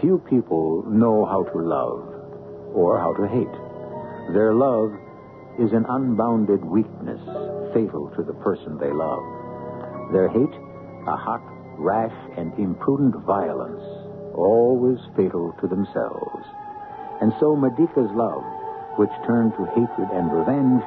Few 0.00 0.22
people 0.30 0.84
know 0.86 1.26
how 1.26 1.42
to 1.42 1.58
love 1.58 2.06
or 2.72 2.96
how 3.00 3.12
to 3.14 3.26
hate. 3.26 4.32
Their 4.32 4.54
love 4.54 4.94
is 5.58 5.72
an 5.72 5.84
unbounded 5.88 6.64
weakness 6.64 7.18
fatal 7.74 8.12
to 8.14 8.22
the 8.22 8.38
person 8.46 8.78
they 8.78 8.92
love. 8.92 9.26
Their 10.12 10.28
hate, 10.28 10.54
a 11.10 11.16
hot, 11.18 11.42
rash, 11.82 12.14
and 12.38 12.54
imprudent 12.60 13.16
violence, 13.26 13.82
always 14.38 15.02
fatal 15.16 15.52
to 15.60 15.66
themselves. 15.66 16.46
And 17.20 17.34
so 17.40 17.56
Medica's 17.56 18.14
love, 18.14 18.46
which 19.02 19.10
turned 19.26 19.50
to 19.58 19.66
hatred 19.74 20.14
and 20.14 20.30
revenge, 20.30 20.82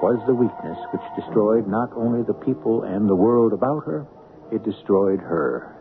was 0.00 0.16
the 0.26 0.34
weakness 0.34 0.78
which 0.96 1.04
destroyed 1.14 1.68
not 1.68 1.92
only 1.94 2.22
the 2.22 2.40
people 2.40 2.84
and 2.84 3.06
the 3.06 3.14
world 3.14 3.52
about 3.52 3.84
her, 3.84 4.06
it 4.50 4.64
destroyed 4.64 5.20
her. 5.20 5.73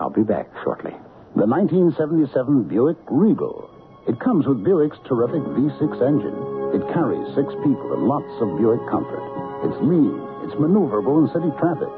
I'll 0.00 0.10
be 0.10 0.22
back 0.22 0.48
shortly. 0.62 0.92
The 1.36 1.46
1977 1.46 2.64
Buick 2.68 2.96
Regal. 3.10 3.70
It 4.08 4.20
comes 4.20 4.46
with 4.46 4.62
Buick's 4.64 4.98
terrific 5.08 5.42
V6 5.42 5.92
engine. 6.04 6.36
It 6.76 6.84
carries 6.92 7.26
six 7.34 7.48
people 7.64 7.92
and 7.92 8.04
lots 8.06 8.30
of 8.40 8.56
Buick 8.60 8.80
comfort. 8.88 9.24
It's 9.64 9.80
lean, 9.82 10.16
it's 10.44 10.54
maneuverable 10.60 11.24
in 11.24 11.32
city 11.32 11.50
traffic. 11.58 11.88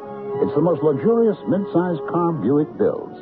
It's 0.42 0.54
the 0.54 0.62
most 0.62 0.82
luxurious 0.82 1.36
mid-sized 1.48 2.02
car 2.10 2.32
Buick 2.32 2.70
builds. 2.78 3.18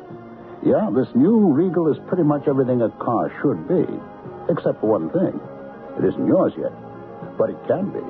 Yeah, 0.65 0.89
this 0.93 1.09
new 1.15 1.51
Regal 1.53 1.89
is 1.91 1.97
pretty 2.07 2.23
much 2.23 2.47
everything 2.47 2.81
a 2.81 2.89
car 3.01 3.33
should 3.41 3.67
be, 3.67 3.85
except 4.49 4.81
for 4.81 4.87
one 4.97 5.09
thing. 5.09 5.37
It 5.97 6.05
isn't 6.05 6.27
yours 6.27 6.53
yet, 6.57 6.73
but 7.37 7.49
it 7.49 7.57
can 7.67 7.89
be. 7.89 8.05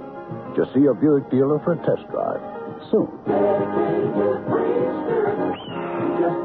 Just 0.56 0.74
see 0.74 0.82
your 0.82 0.96
Buick 0.96 1.30
dealer 1.32 1.60
for 1.64 1.74
a 1.74 1.80
test 1.84 2.04
drive 2.12 2.44
soon. 2.92 3.08
Here 6.28 6.36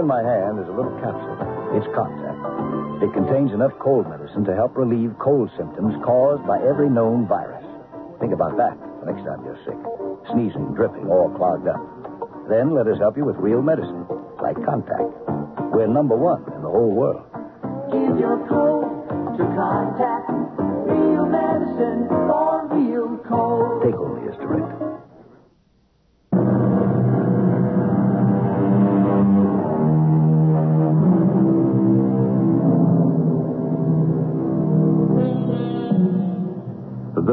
in 0.00 0.06
my 0.08 0.22
hand 0.24 0.56
is 0.58 0.68
a 0.68 0.72
little 0.72 0.96
capsule. 1.04 1.36
It's 1.76 1.84
Contac. 1.92 3.04
It 3.04 3.12
contains 3.12 3.52
enough 3.52 3.72
cold 3.78 4.08
medicine 4.08 4.44
to 4.46 4.54
help 4.54 4.76
relieve 4.78 5.12
cold 5.18 5.50
symptoms 5.58 5.92
caused 6.02 6.46
by 6.46 6.56
every 6.64 6.88
known 6.88 7.28
virus. 7.28 7.64
Think 8.18 8.32
about 8.32 8.56
that 8.56 8.80
the 9.04 9.12
next 9.12 9.28
time 9.28 9.44
you're 9.44 9.60
sick. 9.68 9.76
Sneezing, 10.32 10.72
dripping, 10.72 11.06
all 11.12 11.28
clogged 11.36 11.68
up. 11.68 11.84
Then 12.48 12.72
let 12.72 12.86
us 12.88 12.96
help 12.98 13.18
you 13.18 13.26
with 13.26 13.36
real 13.36 13.60
medicine, 13.60 14.06
like 14.40 14.56
Contac. 14.64 15.04
We're 15.76 15.86
number 15.86 16.16
one 16.16 16.44
in 16.56 16.62
the 16.62 16.72
whole 16.72 16.96
world. 16.96 17.28
Give 17.92 18.18
your 18.18 18.40
cold 18.48 18.75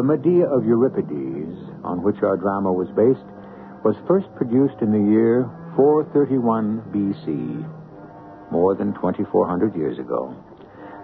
The 0.04 0.18
Medea 0.20 0.52
of 0.52 0.68
Euripides, 0.68 1.56
on 1.82 2.04
which 2.04 2.20
our 2.24 2.36
drama 2.36 2.74
was 2.74 2.92
based, 2.92 3.24
was 3.88 3.96
first 4.06 4.28
produced 4.36 4.84
in 4.84 4.92
the 4.92 5.00
year 5.00 5.48
431 5.80 6.92
BC, 6.92 8.52
more 8.52 8.76
than 8.76 8.92
2,400 8.96 9.74
years 9.80 10.00
ago. 10.00 10.36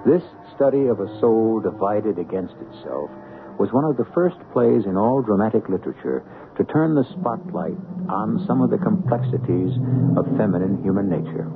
This 0.06 0.20
study 0.54 0.92
of 0.92 1.00
a 1.00 1.08
soul 1.24 1.64
divided 1.64 2.20
against 2.20 2.60
itself 2.60 3.08
was 3.56 3.72
one 3.72 3.88
of 3.88 3.96
the 3.96 4.12
first 4.12 4.36
plays 4.52 4.84
in 4.84 5.00
all 5.00 5.24
dramatic 5.24 5.70
literature 5.70 6.28
to 6.60 6.68
turn 6.68 6.92
the 6.92 7.08
spotlight 7.16 7.80
on 8.12 8.44
some 8.44 8.60
of 8.60 8.68
the 8.68 8.84
complexities 8.84 9.80
of 10.20 10.28
feminine 10.36 10.76
human 10.84 11.08
nature. 11.08 11.48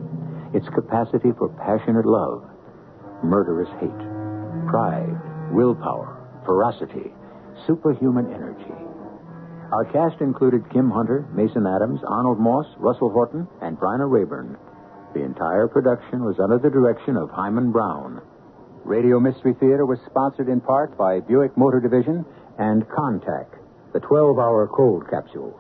Its 0.55 0.71
capacity 0.71 1.35
for 1.35 1.51
passionate 1.59 2.07
love, 2.07 2.47
murderous 3.19 3.67
hate, 3.83 4.03
pride, 4.71 5.19
willpower, 5.51 6.23
ferocity, 6.47 7.11
superhuman 7.67 8.33
energy. 8.33 8.73
Our 9.71 9.85
cast 9.85 10.21
included 10.21 10.69
Kim 10.71 10.91
Hunter, 10.91 11.27
Mason 11.33 11.65
Adams, 11.65 11.99
Arnold 12.07 12.39
Moss, 12.39 12.67
Russell 12.77 13.09
Horton, 13.09 13.47
and 13.61 13.77
Bryna 13.77 14.09
Raeburn. 14.09 14.57
The 15.13 15.23
entire 15.23 15.67
production 15.67 16.23
was 16.23 16.39
under 16.39 16.59
the 16.59 16.69
direction 16.69 17.17
of 17.17 17.29
Himan 17.31 17.71
Brown. 17.71 18.21
Radio 18.85 19.19
Mystery 19.19 19.53
Theater 19.59 19.85
was 19.85 19.99
sponsored 20.05 20.49
in 20.49 20.61
part 20.61 20.97
by 20.97 21.21
Buick 21.21 21.57
Motor 21.57 21.79
Division 21.79 22.25
and 22.59 22.83
Contac, 22.89 23.47
the 23.93 23.99
12 23.99 24.37
hour 24.37 24.67
cold 24.67 25.09
capsule. 25.09 25.59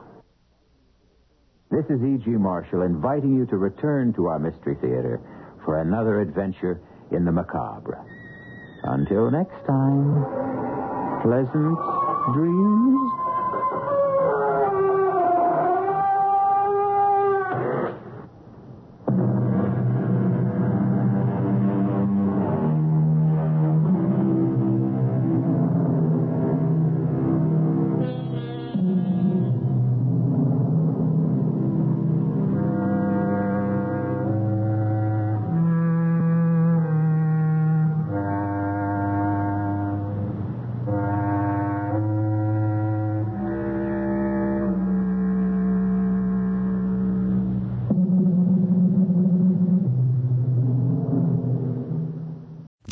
This 1.71 1.85
is 1.89 2.03
E.G. 2.03 2.29
Marshall 2.29 2.83
inviting 2.83 3.35
you 3.35 3.47
to 3.47 3.57
return 3.57 4.13
to 4.13 4.27
our 4.27 4.37
Mystery 4.37 4.75
Theater 4.75 5.21
for 5.65 5.81
another 5.81 6.21
adventure 6.21 6.81
in 7.11 7.25
the 7.25 7.31
macabre. 7.31 7.97
Until 8.83 9.31
next 9.31 9.65
time, 9.65 10.92
pleasant 11.23 11.77
dreams. 12.35 13.22